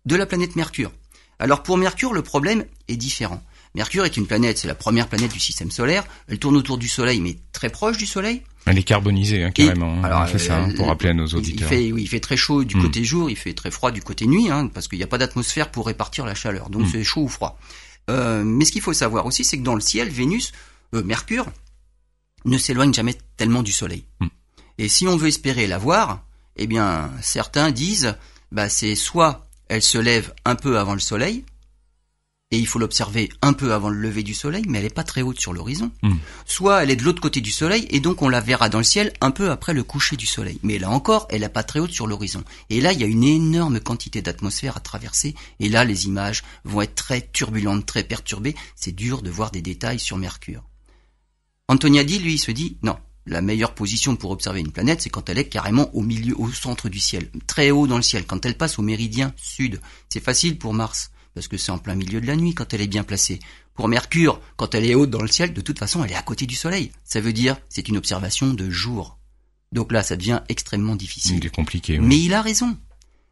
de 0.06 0.16
la 0.16 0.25
planète 0.25 0.56
Mercure. 0.56 0.92
Alors 1.38 1.62
pour 1.62 1.76
Mercure, 1.76 2.14
le 2.14 2.23
problème 2.23 2.64
est 2.88 2.97
différent. 2.97 3.42
Mercure 3.75 4.06
est 4.06 4.16
une 4.16 4.26
planète, 4.26 4.59
c'est 4.59 4.68
la 4.68 4.75
première 4.75 5.09
planète 5.09 5.32
du 5.32 5.40
système 5.40 5.70
solaire. 5.70 6.04
Elle 6.26 6.38
tourne 6.38 6.56
autour 6.56 6.78
du 6.78 6.88
Soleil, 6.88 7.20
mais 7.20 7.37
très 7.52 7.68
proche 7.68 7.99
du 7.99 8.06
Soleil. 8.06 8.42
Elle 8.67 8.79
est 8.79 8.83
carbonisée, 8.83 9.43
hein, 9.43 9.50
carrément. 9.50 9.95
Hein. 9.95 10.05
alors, 10.05 10.29
ça, 10.29 10.59
hein, 10.59 10.73
pour 10.76 10.87
rappeler 10.87 11.11
à 11.11 11.14
nos 11.14 11.26
auditeurs. 11.26 11.73
Il 11.73 11.76
fait, 11.76 11.93
oui, 11.93 12.02
il 12.02 12.09
fait 12.09 12.21
très 12.21 12.37
chaud 12.37 12.64
du 12.64 12.76
hmm. 12.76 12.83
côté 12.83 13.05
jour, 13.05 13.31
il 13.31 13.37
fait 13.37 13.55
très 13.55 13.71
froid 13.71 13.90
du 13.90 14.02
côté 14.02 14.26
nuit, 14.26 14.50
hein, 14.50 14.69
parce 14.69 14.87
qu'il 14.87 14.99
n'y 14.99 15.05
a 15.05 15.09
pas 15.09 15.19
d'atmosphère 15.19 15.71
pour 15.71 15.87
répartir 15.87 16.27
la 16.27 16.35
chaleur. 16.35 16.70
Donc 16.70 16.83
hmm. 16.83 16.90
c'est 16.92 17.05
chaud 17.05 17.23
ou 17.23 17.29
froid. 17.29 17.59
Euh, 18.11 18.44
mais 18.44 18.64
ce 18.64 18.73
qu'il 18.73 18.83
faut 18.83 18.92
savoir 18.92 19.27
aussi, 19.27 19.44
c'est 19.44 19.59
que 19.59 19.62
dans 19.62 19.75
le 19.75 19.81
ciel, 19.81 20.09
Vénus, 20.09 20.53
euh, 20.94 21.03
Mercure, 21.03 21.46
ne 22.44 22.59
s'éloigne 22.59 22.92
jamais 22.92 23.16
tellement 23.37 23.62
du 23.62 23.73
Soleil. 23.73 24.05
Hmm. 24.20 24.29
Et 24.79 24.88
si 24.88 25.07
on 25.09 25.16
veut 25.16 25.29
espérer 25.29 25.66
la 25.66 25.79
voir, 25.79 26.25
eh 26.57 26.66
bien, 26.66 27.11
certains 27.23 27.70
disent, 27.70 28.16
bah, 28.53 28.68
c'est 28.68 28.94
soit 28.94 29.46
elle 29.68 29.83
se 29.83 29.99
lève 29.99 30.35
un 30.44 30.57
peu 30.57 30.79
avant 30.79 30.94
le 30.94 31.01
Soleil, 31.01 31.44
et 32.53 32.59
il 32.59 32.67
faut 32.67 32.81
l'observer 32.81 33.29
un 33.43 33.53
peu 33.53 33.73
avant 33.73 33.91
le 33.91 33.99
lever 34.01 34.25
du 34.25 34.35
soleil, 34.35 34.65
mais 34.67 34.79
elle 34.79 34.85
n'est 34.85 34.91
pas 34.91 35.05
très 35.05 35.23
haute 35.23 35.41
sur 35.41 35.53
l'horizon. 35.53 35.93
Hmm. 36.03 36.17
Soit 36.47 36.83
elle 36.83 36.91
est 36.91 36.97
de 36.97 37.05
l'autre 37.05 37.21
côté 37.21 37.41
du 37.41 37.53
soleil, 37.53 37.87
et 37.91 38.01
donc 38.01 38.23
on 38.23 38.29
la 38.29 38.41
verra 38.41 38.69
dans 38.69 38.79
le 38.79 38.85
ciel 38.85 39.13
un 39.21 39.31
peu 39.31 39.51
après 39.51 39.73
le 39.73 39.85
coucher 39.85 40.17
du 40.17 40.27
soleil. 40.27 40.59
Mais 40.65 40.79
là 40.79 40.91
encore, 40.91 41.29
elle 41.31 41.43
n'est 41.43 41.49
pas 41.49 41.63
très 41.63 41.79
haute 41.79 41.93
sur 41.93 42.09
l'horizon. 42.09 42.43
Et 42.69 42.81
là, 42.81 42.93
il 42.93 43.01
y 43.01 43.05
a 43.05 43.07
une 43.07 43.23
énorme 43.23 43.79
quantité 43.79 44.21
d'atmosphère 44.21 44.77
à 44.77 44.81
traverser, 44.81 45.37
et 45.61 45.69
là, 45.69 45.85
les 45.85 46.07
images 46.07 46.43
vont 46.65 46.83
être 46.83 46.97
très 46.97 47.21
turbulentes, 47.21 47.87
très 47.87 48.03
perturbées. 48.03 48.57
C'est 48.75 48.95
dur 48.95 49.23
de 49.23 49.31
voir 49.31 49.53
des 49.53 49.63
détails 49.63 50.01
sur 50.01 50.17
Mercure. 50.17 50.65
Antoniadi, 51.69 52.19
lui, 52.19 52.37
se 52.37 52.51
dit, 52.51 52.79
non, 52.83 52.97
la 53.27 53.43
meilleure 53.43 53.77
position 53.77 54.17
pour 54.17 54.33
observer 54.33 54.59
une 54.59 54.73
planète, 54.73 55.03
c'est 55.03 55.11
quand 55.11 55.29
elle 55.29 55.39
est 55.39 55.49
carrément 55.49 55.95
au 55.95 56.03
milieu, 56.03 56.35
au 56.37 56.51
centre 56.51 56.89
du 56.89 56.99
ciel, 56.99 57.31
très 57.47 57.71
haut 57.71 57.87
dans 57.87 57.97
le 57.97 58.03
ciel, 58.03 58.27
quand 58.27 58.45
elle 58.45 58.57
passe 58.57 58.81
au 58.81 58.83
méridien 58.83 59.33
sud. 59.37 59.81
C'est 60.09 60.25
facile 60.25 60.59
pour 60.59 60.75
Mars 60.75 61.13
parce 61.35 61.49
que 61.49 61.57
c'est 61.57 61.73
en 61.73 61.79
plein 61.79 61.95
milieu 61.95 62.21
de 62.21 62.27
la 62.27 62.37
nuit 62.37 62.55
quand 62.55 62.73
elle 62.75 62.81
est 62.81 62.87
bien 62.87 63.05
placée. 63.05 63.40
Pour 63.75 63.88
Mercure, 63.88 64.40
quand 64.57 64.75
elle 64.75 64.85
est 64.85 64.95
haute 64.95 65.11
dans 65.11 65.23
le 65.23 65.29
ciel, 65.29 65.53
de 65.53 65.61
toute 65.61 65.79
façon, 65.79 66.05
elle 66.05 66.12
est 66.12 66.16
à 66.16 66.23
côté 66.23 66.47
du 66.47 66.55
Soleil. 66.55 66.93
Ça 67.05 67.21
veut 67.21 67.33
dire, 67.33 67.57
c'est 67.69 67.88
une 67.88 67.97
observation 67.97 68.53
de 68.53 68.69
jour. 68.69 69.19
Donc 69.73 69.93
là, 69.93 70.03
ça 70.03 70.16
devient 70.16 70.43
extrêmement 70.49 70.97
difficile. 70.97 71.38
Il 71.38 71.47
est 71.47 71.55
compliqué. 71.55 71.99
Mais 71.99 72.19
il 72.19 72.35
a 72.35 72.43
raison. 72.43 72.77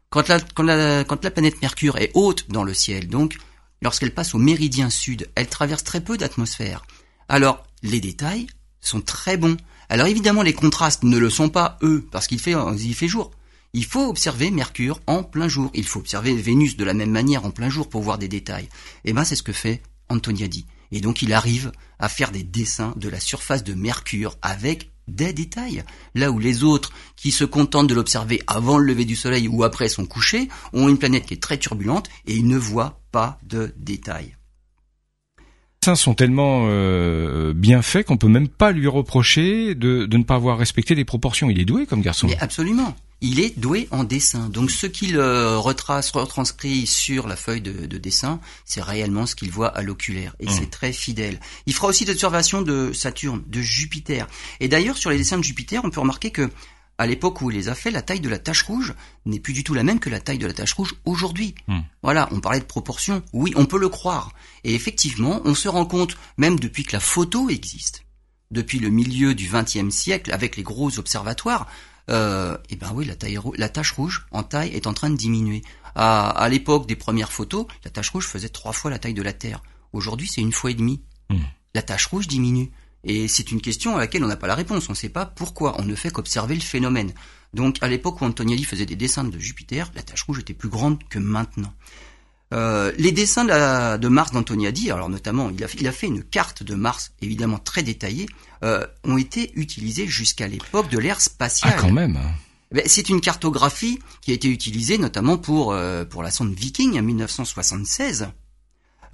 Quand 0.09 0.27
la, 0.27 0.39
quand, 0.39 0.63
la, 0.63 1.03
quand 1.03 1.23
la 1.23 1.31
planète 1.31 1.61
Mercure 1.61 1.97
est 1.97 2.11
haute 2.13 2.45
dans 2.49 2.63
le 2.63 2.73
ciel, 2.73 3.07
donc, 3.07 3.37
lorsqu'elle 3.81 4.13
passe 4.13 4.33
au 4.33 4.39
méridien 4.39 4.89
sud, 4.89 5.29
elle 5.35 5.47
traverse 5.47 5.83
très 5.83 6.01
peu 6.01 6.17
d'atmosphère. 6.17 6.83
Alors, 7.27 7.67
les 7.83 7.99
détails 7.99 8.47
sont 8.81 9.01
très 9.01 9.37
bons. 9.37 9.57
Alors 9.89 10.07
évidemment, 10.07 10.41
les 10.41 10.53
contrastes 10.53 11.03
ne 11.03 11.17
le 11.17 11.29
sont 11.29 11.49
pas, 11.49 11.77
eux, 11.83 12.07
parce 12.11 12.27
qu'il 12.27 12.39
fait, 12.39 12.55
il 12.77 12.95
fait 12.95 13.07
jour. 13.07 13.31
Il 13.73 13.85
faut 13.85 14.07
observer 14.07 14.49
Mercure 14.49 14.99
en 15.05 15.23
plein 15.23 15.47
jour. 15.47 15.69
Il 15.75 15.85
faut 15.85 15.99
observer 15.99 16.33
Vénus 16.35 16.75
de 16.75 16.83
la 16.83 16.95
même 16.95 17.11
manière 17.11 17.45
en 17.45 17.51
plein 17.51 17.69
jour 17.69 17.87
pour 17.87 18.01
voir 18.01 18.17
des 18.17 18.27
détails. 18.27 18.65
Et 19.05 19.09
eh 19.09 19.13
ben 19.13 19.23
c'est 19.23 19.35
ce 19.35 19.43
que 19.43 19.53
fait 19.53 19.83
Antoniadi. 20.09 20.65
Et 20.91 21.01
donc 21.01 21.21
il 21.21 21.33
arrive 21.33 21.71
à 21.99 22.09
faire 22.09 22.31
des 22.31 22.41
dessins 22.41 22.93
de 22.95 23.09
la 23.09 23.19
surface 23.19 23.63
de 23.63 23.75
Mercure 23.75 24.37
avec 24.41 24.89
des 25.07 25.33
détails. 25.33 25.83
Là 26.15 26.31
où 26.31 26.39
les 26.39 26.63
autres, 26.63 26.91
qui 27.15 27.31
se 27.31 27.43
contentent 27.43 27.87
de 27.87 27.93
l'observer 27.93 28.41
avant 28.47 28.79
le 28.79 28.85
lever 28.85 29.05
du 29.05 29.15
soleil 29.15 29.47
ou 29.47 29.63
après 29.63 29.87
son 29.87 30.05
coucher, 30.05 30.49
ont 30.73 30.89
une 30.89 30.97
planète 30.97 31.27
qui 31.27 31.35
est 31.35 31.41
très 31.41 31.57
turbulente 31.57 32.09
et 32.25 32.35
ils 32.35 32.47
ne 32.47 32.57
voient 32.57 33.01
pas 33.11 33.39
de 33.43 33.73
détails 33.77 34.35
dessins 35.81 35.95
sont 35.95 36.13
tellement 36.13 36.65
euh, 36.67 37.53
bien 37.53 37.81
faits 37.81 38.05
qu'on 38.05 38.17
peut 38.17 38.27
même 38.27 38.49
pas 38.49 38.71
lui 38.73 38.87
reprocher 38.87 39.75
de, 39.75 40.05
de, 40.05 40.17
ne 40.17 40.23
pas 40.23 40.35
avoir 40.35 40.57
respecté 40.57 40.93
les 40.93 41.05
proportions. 41.05 41.49
Il 41.49 41.59
est 41.59 41.65
doué 41.65 41.85
comme 41.85 42.01
garçon. 42.01 42.27
Mais 42.27 42.37
absolument 42.39 42.95
il 43.21 43.39
est 43.39 43.57
doué 43.59 43.87
en 43.91 44.03
dessin. 44.03 44.49
Donc 44.49 44.71
ce 44.71 44.87
qu'il 44.87 45.17
euh, 45.17 45.57
retrace, 45.57 46.11
retranscrit 46.11 46.87
sur 46.87 47.27
la 47.27 47.35
feuille 47.35 47.61
de, 47.61 47.97
dessin, 47.97 48.39
c'est 48.65 48.81
réellement 48.81 49.25
ce 49.25 49.35
qu'il 49.35 49.51
voit 49.51 49.67
à 49.67 49.81
l'oculaire. 49.81 50.35
Et 50.39 50.45
mmh. 50.45 50.51
c'est 50.51 50.69
très 50.69 50.93
fidèle. 50.93 51.39
Il 51.65 51.73
fera 51.73 51.87
aussi 51.87 52.05
des 52.05 52.13
observations 52.13 52.61
de 52.61 52.93
Saturne, 52.93 53.43
de 53.47 53.61
Jupiter. 53.61 54.27
Et 54.59 54.67
d'ailleurs, 54.67 54.97
sur 54.97 55.09
les 55.09 55.17
dessins 55.17 55.37
de 55.37 55.43
Jupiter, 55.43 55.81
on 55.83 55.89
peut 55.89 55.99
remarquer 55.99 56.31
que 56.31 56.49
à 56.97 57.07
l'époque 57.07 57.41
où 57.41 57.49
il 57.49 57.55
les 57.55 57.69
a 57.69 57.75
fait, 57.75 57.91
la 57.91 58.01
taille 58.01 58.19
de 58.19 58.27
la 58.27 58.39
tache 58.39 58.63
rouge 58.63 58.93
n'est 59.25 59.39
plus 59.39 59.53
du 59.53 59.63
tout 59.63 59.73
la 59.73 59.83
même 59.83 59.99
que 59.99 60.09
la 60.09 60.19
taille 60.19 60.37
de 60.37 60.47
la 60.47 60.53
tache 60.53 60.73
rouge 60.73 60.95
aujourd'hui. 61.05 61.55
Mmh. 61.67 61.79
Voilà, 62.03 62.27
on 62.31 62.41
parlait 62.41 62.59
de 62.59 62.65
proportion. 62.65 63.23
Oui, 63.31 63.53
on 63.55 63.65
peut 63.65 63.79
le 63.79 63.89
croire. 63.89 64.33
Et 64.65 64.75
effectivement, 64.75 65.41
on 65.45 65.55
se 65.55 65.69
rend 65.69 65.85
compte, 65.85 66.17
même 66.37 66.59
depuis 66.59 66.83
que 66.83 66.93
la 66.93 66.99
photo 66.99 67.49
existe, 67.49 68.03
depuis 68.51 68.79
le 68.79 68.89
milieu 68.89 69.33
du 69.33 69.49
XXe 69.49 69.93
siècle, 69.95 70.31
avec 70.33 70.57
les 70.57 70.63
gros 70.63 70.99
observatoires, 70.99 71.67
euh, 72.09 72.55
et 72.69 72.73
eh 72.73 72.75
ben 72.75 72.91
oui, 72.93 73.05
la, 73.05 73.15
taille, 73.15 73.39
la 73.57 73.69
tache 73.69 73.91
rouge 73.91 74.25
en 74.31 74.43
taille 74.43 74.69
est 74.69 74.87
en 74.87 74.93
train 74.93 75.09
de 75.09 75.15
diminuer. 75.15 75.61
À, 75.95 76.29
à 76.29 76.49
l'époque 76.49 76.87
des 76.87 76.95
premières 76.95 77.31
photos, 77.31 77.65
la 77.83 77.91
tache 77.91 78.09
rouge 78.09 78.25
faisait 78.25 78.49
trois 78.49 78.73
fois 78.73 78.89
la 78.89 78.99
taille 78.99 79.13
de 79.13 79.21
la 79.21 79.33
Terre. 79.33 79.61
Aujourd'hui, 79.93 80.27
c'est 80.27 80.41
une 80.41 80.51
fois 80.51 80.71
et 80.71 80.75
demie. 80.75 81.01
Hmm. 81.29 81.37
La 81.73 81.81
tache 81.81 82.07
rouge 82.07 82.27
diminue. 82.27 82.71
Et 83.03 83.27
c'est 83.27 83.51
une 83.51 83.61
question 83.61 83.95
à 83.95 83.99
laquelle 83.99 84.23
on 84.23 84.27
n'a 84.27 84.35
pas 84.35 84.47
la 84.47 84.55
réponse. 84.55 84.89
On 84.89 84.93
ne 84.93 84.97
sait 84.97 85.09
pas 85.09 85.25
pourquoi. 85.25 85.79
On 85.79 85.85
ne 85.85 85.95
fait 85.95 86.11
qu'observer 86.11 86.55
le 86.55 86.61
phénomène. 86.61 87.13
Donc, 87.53 87.77
à 87.81 87.87
l'époque 87.87 88.21
où 88.21 88.25
Antonielli 88.25 88.63
faisait 88.63 88.85
des 88.85 88.95
dessins 88.95 89.23
de 89.23 89.39
Jupiter, 89.39 89.91
la 89.95 90.03
tache 90.03 90.23
rouge 90.23 90.39
était 90.39 90.53
plus 90.53 90.69
grande 90.69 91.03
que 91.09 91.19
maintenant. 91.19 91.73
Euh, 92.51 92.91
les 92.97 93.11
dessins 93.11 93.45
de, 93.45 93.97
de 93.97 94.07
Mars 94.07 94.31
d'Antoniadi, 94.31 94.91
alors 94.91 95.09
notamment, 95.09 95.51
il 95.51 95.63
a, 95.63 95.67
il 95.79 95.87
a, 95.87 95.91
fait 95.91 96.07
une 96.07 96.23
carte 96.23 96.63
de 96.63 96.73
Mars 96.75 97.11
évidemment 97.21 97.59
très 97.59 97.83
détaillée, 97.83 98.27
euh, 98.63 98.85
ont 99.03 99.17
été 99.17 99.51
utilisés 99.55 100.07
jusqu'à 100.07 100.47
l'époque 100.47 100.89
de 100.89 100.97
l'ère 100.97 101.21
spatiale. 101.21 101.75
Ah, 101.77 101.81
quand 101.81 101.91
même. 101.91 102.17
Ben, 102.71 102.83
c'est 102.85 103.09
une 103.09 103.21
cartographie 103.21 103.99
qui 104.21 104.31
a 104.31 104.33
été 104.33 104.47
utilisée 104.47 104.97
notamment 104.97 105.37
pour 105.37 105.73
euh, 105.73 106.05
pour 106.05 106.23
la 106.23 106.31
sonde 106.31 106.53
Viking 106.53 106.99
en 106.99 107.03
1976. 107.03 108.29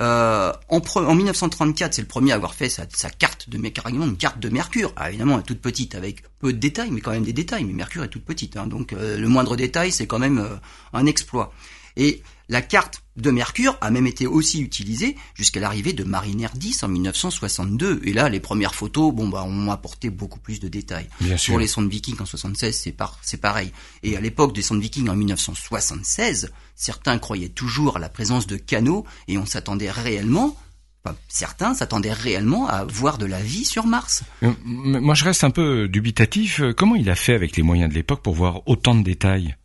Euh, 0.01 0.51
en, 0.69 0.81
en, 0.95 1.15
1934, 1.15 1.93
c'est 1.93 2.01
le 2.01 2.07
premier 2.07 2.33
à 2.33 2.35
avoir 2.35 2.53
fait 2.53 2.67
sa, 2.67 2.85
sa 2.89 3.09
carte 3.09 3.49
de 3.49 3.57
carrément 3.69 4.05
une 4.05 4.17
carte 4.17 4.39
de 4.39 4.49
Mercure. 4.49 4.91
Ah, 4.95 5.09
évidemment, 5.09 5.35
elle 5.35 5.41
est 5.41 5.43
toute 5.43 5.61
petite 5.61 5.95
avec 5.95 6.23
peu 6.39 6.51
de 6.51 6.57
détails, 6.57 6.91
mais 6.91 7.01
quand 7.01 7.11
même 7.11 7.23
des 7.23 7.33
détails. 7.33 7.63
Mais 7.63 7.73
Mercure 7.73 8.03
est 8.03 8.09
toute 8.09 8.25
petite, 8.25 8.57
hein, 8.57 8.67
donc 8.67 8.93
euh, 8.93 9.17
le 9.17 9.27
moindre 9.27 9.55
détail, 9.55 9.91
c'est 9.91 10.07
quand 10.07 10.19
même 10.19 10.39
euh, 10.39 10.55
un 10.93 11.05
exploit. 11.05 11.53
Et 11.95 12.21
la 12.49 12.61
carte 12.61 13.01
de 13.15 13.31
Mercure 13.31 13.77
a 13.81 13.91
même 13.91 14.07
été 14.07 14.27
aussi 14.27 14.61
utilisée 14.61 15.15
jusqu'à 15.33 15.59
l'arrivée 15.59 15.93
de 15.93 16.03
Mariner 16.03 16.47
10 16.53 16.83
en 16.83 16.87
1962. 16.89 18.01
Et 18.03 18.13
là, 18.13 18.29
les 18.29 18.39
premières 18.39 18.75
photos, 18.75 19.13
bon 19.13 19.29
bah, 19.29 19.43
ont 19.43 19.71
apporté 19.71 20.09
beaucoup 20.09 20.39
plus 20.39 20.59
de 20.59 20.67
détails. 20.67 21.07
Bien 21.21 21.37
Pour 21.47 21.59
les 21.59 21.67
sondes 21.67 21.89
Viking 21.89 22.15
en 22.19 22.25
76, 22.25 22.75
c'est 22.75 22.91
par, 22.91 23.17
c'est 23.21 23.39
pareil. 23.39 23.71
Et 24.03 24.17
à 24.17 24.21
l'époque 24.21 24.53
des 24.53 24.61
sondes 24.61 24.81
Viking 24.81 25.09
en 25.09 25.15
1976, 25.15 26.51
certains 26.75 27.17
croyaient 27.17 27.49
toujours 27.49 27.97
à 27.97 27.99
la 27.99 28.09
présence 28.09 28.47
de 28.47 28.57
canaux 28.57 29.05
et 29.27 29.37
on 29.37 29.45
s'attendait 29.45 29.91
réellement 29.91 30.55
Enfin, 31.07 31.15
certains 31.27 31.75
s'attendaient 31.75 32.13
réellement 32.13 32.67
à 32.67 32.83
voir 32.83 33.19
de 33.19 33.27
la 33.27 33.39
vie 33.39 33.63
sur 33.63 33.85
Mars. 33.85 34.23
Euh, 34.41 34.51
moi, 34.63 35.13
je 35.13 35.23
reste 35.23 35.43
un 35.43 35.51
peu 35.51 35.87
dubitatif. 35.87 36.63
Comment 36.75 36.95
il 36.95 37.11
a 37.11 37.15
fait 37.15 37.35
avec 37.35 37.57
les 37.57 37.61
moyens 37.61 37.91
de 37.91 37.93
l'époque 37.93 38.23
pour 38.23 38.33
voir 38.33 38.67
autant 38.67 38.95
de 38.95 39.03
détails? 39.03 39.55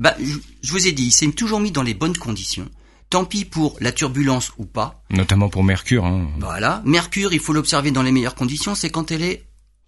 Bah, 0.00 0.16
je 0.18 0.72
vous 0.72 0.88
ai 0.88 0.92
dit, 0.92 1.04
il 1.04 1.12
s'est 1.12 1.30
toujours 1.30 1.60
mis 1.60 1.70
dans 1.70 1.82
les 1.82 1.94
bonnes 1.94 2.16
conditions. 2.16 2.68
Tant 3.10 3.24
pis 3.24 3.44
pour 3.44 3.76
la 3.80 3.92
turbulence 3.92 4.52
ou 4.56 4.64
pas. 4.64 5.02
Notamment 5.10 5.48
pour 5.48 5.62
Mercure. 5.62 6.06
Hein. 6.06 6.28
Voilà. 6.38 6.80
Mercure, 6.86 7.32
il 7.32 7.40
faut 7.40 7.52
l'observer 7.52 7.90
dans 7.90 8.02
les 8.02 8.12
meilleures 8.12 8.34
conditions, 8.34 8.74
c'est 8.74 8.88
quand 8.90 9.10
elle 9.10 9.22
est 9.22 9.44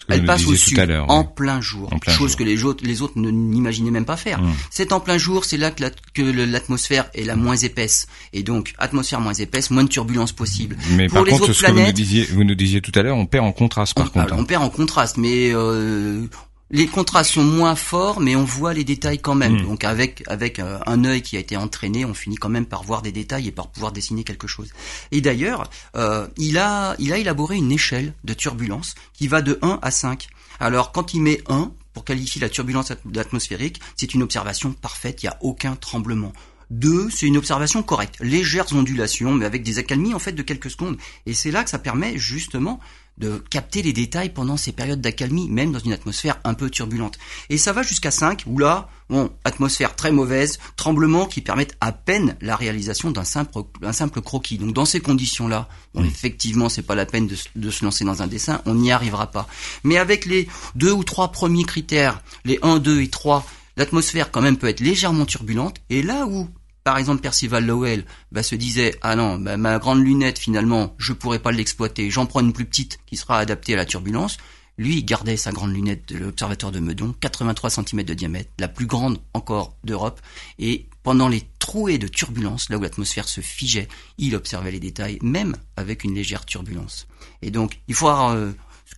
elle 0.08 0.24
passe 0.24 0.46
au 0.46 0.54
sud, 0.54 0.80
en 1.08 1.24
plein 1.24 1.60
jour, 1.60 1.88
chose 2.08 2.34
que 2.34 2.42
les 2.42 2.64
autres, 2.64 2.84
les 2.84 3.02
autres 3.02 3.14
n'imaginaient 3.16 3.92
même 3.92 4.04
pas 4.04 4.16
faire. 4.16 4.40
Hum. 4.40 4.52
C'est 4.68 4.92
en 4.92 5.00
plein 5.00 5.16
jour, 5.16 5.44
c'est 5.44 5.56
là 5.56 5.70
que 5.70 6.22
l'atmosphère 6.22 7.08
est 7.14 7.24
la 7.24 7.36
moins 7.36 7.56
épaisse, 7.56 8.08
et 8.32 8.42
donc 8.42 8.74
atmosphère 8.78 9.20
moins 9.20 9.34
épaisse, 9.34 9.70
moins 9.70 9.84
de 9.84 9.88
turbulence 9.88 10.32
possible. 10.32 10.76
Mais 10.96 11.06
Pour 11.06 11.18
par 11.18 11.24
les 11.24 11.30
contre, 11.30 11.44
autres 11.44 11.52
ce 11.52 11.60
planètes, 11.60 11.76
que 11.76 11.80
vous 11.80 11.86
nous 11.86 11.92
disiez, 11.92 12.24
vous 12.24 12.44
nous 12.44 12.54
disiez 12.54 12.80
tout 12.80 12.92
à 12.96 13.02
l'heure, 13.02 13.16
on 13.16 13.26
perd 13.26 13.46
en 13.46 13.52
contraste 13.52 13.94
par 13.94 14.10
contre. 14.10 14.32
Hein. 14.32 14.38
On 14.38 14.44
perd 14.44 14.64
en 14.64 14.70
contraste, 14.70 15.18
mais 15.18 15.52
euh, 15.54 16.26
les 16.72 16.86
contrastes 16.86 17.32
sont 17.32 17.44
moins 17.44 17.76
forts, 17.76 18.18
mais 18.18 18.34
on 18.34 18.44
voit 18.44 18.72
les 18.72 18.82
détails 18.82 19.20
quand 19.20 19.34
même. 19.34 19.58
Hmm. 19.58 19.66
Donc 19.66 19.84
avec 19.84 20.24
avec 20.26 20.58
euh, 20.58 20.78
un 20.86 21.04
œil 21.04 21.22
qui 21.22 21.36
a 21.36 21.40
été 21.40 21.56
entraîné, 21.56 22.04
on 22.04 22.14
finit 22.14 22.36
quand 22.36 22.48
même 22.48 22.66
par 22.66 22.82
voir 22.82 23.02
des 23.02 23.12
détails 23.12 23.48
et 23.48 23.52
par 23.52 23.68
pouvoir 23.68 23.92
dessiner 23.92 24.24
quelque 24.24 24.46
chose. 24.46 24.72
Et 25.12 25.20
d'ailleurs, 25.20 25.68
euh, 25.96 26.26
il 26.38 26.58
a 26.58 26.96
il 26.98 27.12
a 27.12 27.18
élaboré 27.18 27.56
une 27.56 27.70
échelle 27.70 28.14
de 28.24 28.32
turbulence 28.32 28.94
qui 29.12 29.28
va 29.28 29.42
de 29.42 29.58
1 29.62 29.78
à 29.82 29.90
5. 29.90 30.28
Alors 30.58 30.92
quand 30.92 31.12
il 31.12 31.20
met 31.20 31.42
1 31.48 31.70
pour 31.92 32.04
qualifier 32.04 32.40
la 32.40 32.48
turbulence 32.48 32.90
atmosphérique, 32.90 33.80
c'est 33.96 34.14
une 34.14 34.22
observation 34.22 34.72
parfaite, 34.72 35.22
il 35.22 35.26
n'y 35.26 35.30
a 35.30 35.36
aucun 35.42 35.76
tremblement. 35.76 36.32
2, 36.70 37.10
c'est 37.10 37.26
une 37.26 37.36
observation 37.36 37.82
correcte, 37.82 38.16
légères 38.20 38.72
ondulations, 38.72 39.32
mais 39.32 39.44
avec 39.44 39.62
des 39.62 39.78
accalmies 39.78 40.14
en 40.14 40.18
fait 40.18 40.32
de 40.32 40.42
quelques 40.42 40.70
secondes. 40.70 40.96
Et 41.26 41.34
c'est 41.34 41.50
là 41.50 41.64
que 41.64 41.70
ça 41.70 41.78
permet 41.78 42.16
justement 42.16 42.80
de 43.22 43.42
capter 43.50 43.82
les 43.82 43.92
détails 43.92 44.30
pendant 44.30 44.56
ces 44.56 44.72
périodes 44.72 45.00
d'accalmie, 45.00 45.48
même 45.48 45.72
dans 45.72 45.78
une 45.78 45.92
atmosphère 45.92 46.38
un 46.44 46.54
peu 46.54 46.68
turbulente. 46.68 47.18
Et 47.48 47.56
ça 47.56 47.72
va 47.72 47.82
jusqu'à 47.82 48.10
5, 48.10 48.42
où 48.46 48.58
là, 48.58 48.88
bon, 49.08 49.30
atmosphère 49.44 49.94
très 49.94 50.10
mauvaise, 50.10 50.58
tremblements 50.76 51.26
qui 51.26 51.40
permettent 51.40 51.76
à 51.80 51.92
peine 51.92 52.36
la 52.40 52.56
réalisation 52.56 53.12
d'un 53.12 53.24
simple, 53.24 53.60
un 53.82 53.92
simple 53.92 54.20
croquis. 54.20 54.58
Donc 54.58 54.74
dans 54.74 54.84
ces 54.84 55.00
conditions-là, 55.00 55.68
bon, 55.94 56.04
effectivement, 56.04 56.68
c'est 56.68 56.82
pas 56.82 56.96
la 56.96 57.06
peine 57.06 57.28
de, 57.28 57.36
de, 57.54 57.70
se 57.70 57.84
lancer 57.84 58.04
dans 58.04 58.22
un 58.22 58.26
dessin, 58.26 58.60
on 58.66 58.74
n'y 58.74 58.90
arrivera 58.90 59.30
pas. 59.30 59.46
Mais 59.84 59.98
avec 59.98 60.26
les 60.26 60.48
deux 60.74 60.92
ou 60.92 61.04
trois 61.04 61.30
premiers 61.30 61.64
critères, 61.64 62.22
les 62.44 62.58
1, 62.62 62.80
2 62.80 63.02
et 63.02 63.08
3, 63.08 63.46
l'atmosphère 63.76 64.32
quand 64.32 64.42
même 64.42 64.56
peut 64.56 64.68
être 64.68 64.80
légèrement 64.80 65.26
turbulente, 65.26 65.76
et 65.90 66.02
là 66.02 66.26
où 66.26 66.48
par 66.84 66.98
exemple 66.98 67.20
Percival 67.20 67.64
Lowell 67.64 68.04
bah, 68.30 68.42
se 68.42 68.54
disait 68.54 68.96
ah 69.02 69.16
non 69.16 69.38
bah, 69.38 69.56
ma 69.56 69.78
grande 69.78 70.02
lunette 70.04 70.38
finalement 70.38 70.94
je 70.98 71.12
pourrais 71.12 71.38
pas 71.38 71.52
l'exploiter. 71.52 72.10
J'en 72.10 72.26
prends 72.26 72.40
une 72.40 72.52
plus 72.52 72.64
petite 72.64 72.98
qui 73.06 73.16
sera 73.16 73.38
adaptée 73.38 73.74
à 73.74 73.76
la 73.76 73.84
turbulence 73.84 74.38
lui 74.78 74.98
il 74.98 75.04
gardait 75.04 75.36
sa 75.36 75.52
grande 75.52 75.72
lunette 75.72 76.08
de 76.08 76.18
l'observatoire 76.18 76.72
de 76.72 76.80
Meudon 76.80 77.14
83 77.20 77.70
cm 77.70 78.02
de 78.02 78.14
diamètre 78.14 78.50
la 78.58 78.68
plus 78.68 78.86
grande 78.86 79.20
encore 79.34 79.74
d'Europe. 79.84 80.20
Et 80.58 80.86
pendant 81.02 81.28
les 81.28 81.42
trouées 81.58 81.98
de 81.98 82.08
turbulence 82.08 82.68
là 82.70 82.78
où 82.78 82.82
l'atmosphère 82.82 83.28
se 83.28 83.40
figeait 83.40 83.88
il 84.18 84.34
observait 84.34 84.70
les 84.70 84.80
détails 84.80 85.18
même 85.22 85.56
avec 85.76 86.04
une 86.04 86.14
légère 86.14 86.44
turbulence. 86.46 87.06
Et 87.42 87.50
donc 87.50 87.80
il 87.88 87.94
faut 87.94 88.08
euh, 88.08 88.52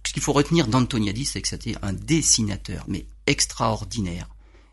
ce 0.05 0.13
qu'il 0.13 0.23
faut 0.23 0.33
retenir 0.33 0.69
d'Antoniadi 0.69 1.25
c'est 1.25 1.43
que 1.43 1.49
c'était 1.49 1.77
un 1.83 1.93
dessinateur 1.93 2.85
mais 2.89 3.07
extraordinaire 3.27 4.29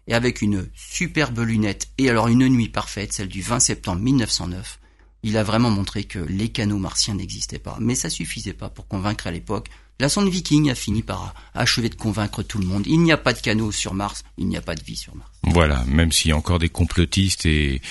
et 0.08 0.14
avec 0.14 0.42
une 0.42 0.68
superbe 0.74 1.40
lunette 1.40 1.90
et 1.98 2.10
alors 2.10 2.28
une 2.28 2.48
nuit 2.48 2.70
parfaite, 2.70 3.14
celle 3.14 3.28
du 3.28 3.42
20 3.42 3.60
septembre 3.60 4.02
1909, 4.02 4.80
il 5.24 5.38
a 5.38 5.44
vraiment 5.44 5.70
montré 5.70 6.04
que 6.04 6.20
les 6.20 6.50
canaux 6.50 6.80
martiens 6.80 7.16
n'existaient 7.16 7.60
pas. 7.60 7.78
Mais 7.80 7.96
ça 7.96 8.10
suffisait 8.10 8.54
pas 8.54 8.70
pour 8.70 8.88
convaincre 8.88 9.28
à 9.28 9.32
l'époque. 9.32 9.70
La 10.00 10.10
sonde 10.10 10.30
Viking 10.30 10.72
a 10.72 10.76
fini 10.76 11.04
par 11.04 11.36
achever 11.54 11.90
de 11.90 11.96
convaincre 11.96 12.42
tout 12.42 12.58
le 12.58 12.66
monde. 12.66 12.88
Il 12.88 13.02
n'y 13.02 13.12
a 13.12 13.18
pas 13.18 13.34
de 13.34 13.40
canaux 13.40 13.72
sur 13.72 13.94
Mars, 13.94 14.24
il 14.38 14.48
n'y 14.48 14.58
a 14.58 14.62
pas 14.62 14.74
de 14.74 14.84
vie 14.84 14.96
sur 14.96 15.16
Mars. 15.16 15.30
Voilà, 15.44 15.84
même 15.86 16.12
s'il 16.12 16.30
y 16.30 16.32
a 16.32 16.38
encore 16.38 16.58
des 16.58 16.70
complotistes 16.70 17.46
et 17.46 17.82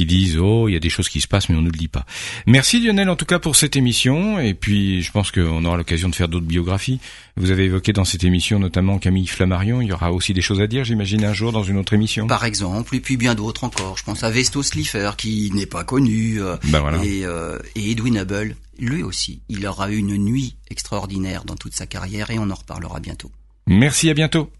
qui 0.00 0.06
disent 0.06 0.38
oh 0.38 0.66
il 0.66 0.72
y 0.72 0.76
a 0.76 0.80
des 0.80 0.88
choses 0.88 1.10
qui 1.10 1.20
se 1.20 1.28
passent 1.28 1.50
mais 1.50 1.56
on 1.56 1.60
ne 1.60 1.70
le 1.70 1.76
dit 1.76 1.88
pas. 1.88 2.06
Merci 2.46 2.80
Lionel 2.80 3.10
en 3.10 3.16
tout 3.16 3.26
cas 3.26 3.38
pour 3.38 3.54
cette 3.54 3.76
émission 3.76 4.38
et 4.40 4.54
puis 4.54 5.02
je 5.02 5.12
pense 5.12 5.30
qu'on 5.30 5.62
aura 5.66 5.76
l'occasion 5.76 6.08
de 6.08 6.14
faire 6.14 6.28
d'autres 6.28 6.46
biographies. 6.46 7.00
Vous 7.36 7.50
avez 7.50 7.64
évoqué 7.64 7.92
dans 7.92 8.06
cette 8.06 8.24
émission 8.24 8.58
notamment 8.58 8.98
Camille 8.98 9.26
Flammarion, 9.26 9.82
il 9.82 9.88
y 9.88 9.92
aura 9.92 10.10
aussi 10.10 10.32
des 10.32 10.40
choses 10.40 10.62
à 10.62 10.66
dire 10.66 10.84
j'imagine 10.84 11.22
un 11.22 11.34
jour 11.34 11.52
dans 11.52 11.64
une 11.64 11.76
autre 11.76 11.92
émission. 11.92 12.26
Par 12.26 12.46
exemple 12.46 12.96
et 12.96 13.00
puis 13.00 13.18
bien 13.18 13.34
d'autres 13.34 13.64
encore. 13.64 13.98
Je 13.98 14.04
pense 14.04 14.22
à 14.22 14.30
Vesto 14.30 14.62
Slipher 14.62 15.10
qui 15.18 15.50
n'est 15.52 15.66
pas 15.66 15.84
connu 15.84 16.40
euh, 16.40 16.56
ben 16.64 16.80
voilà. 16.80 17.04
et, 17.04 17.26
euh, 17.26 17.58
et 17.74 17.90
Edwin 17.90 18.16
Hubble 18.16 18.56
lui 18.78 19.02
aussi 19.02 19.42
il 19.50 19.66
aura 19.66 19.90
eu 19.90 19.98
une 19.98 20.16
nuit 20.16 20.56
extraordinaire 20.70 21.44
dans 21.44 21.56
toute 21.56 21.74
sa 21.74 21.86
carrière 21.86 22.30
et 22.30 22.38
on 22.38 22.48
en 22.48 22.54
reparlera 22.54 23.00
bientôt. 23.00 23.30
Merci 23.66 24.08
à 24.08 24.14
bientôt. 24.14 24.50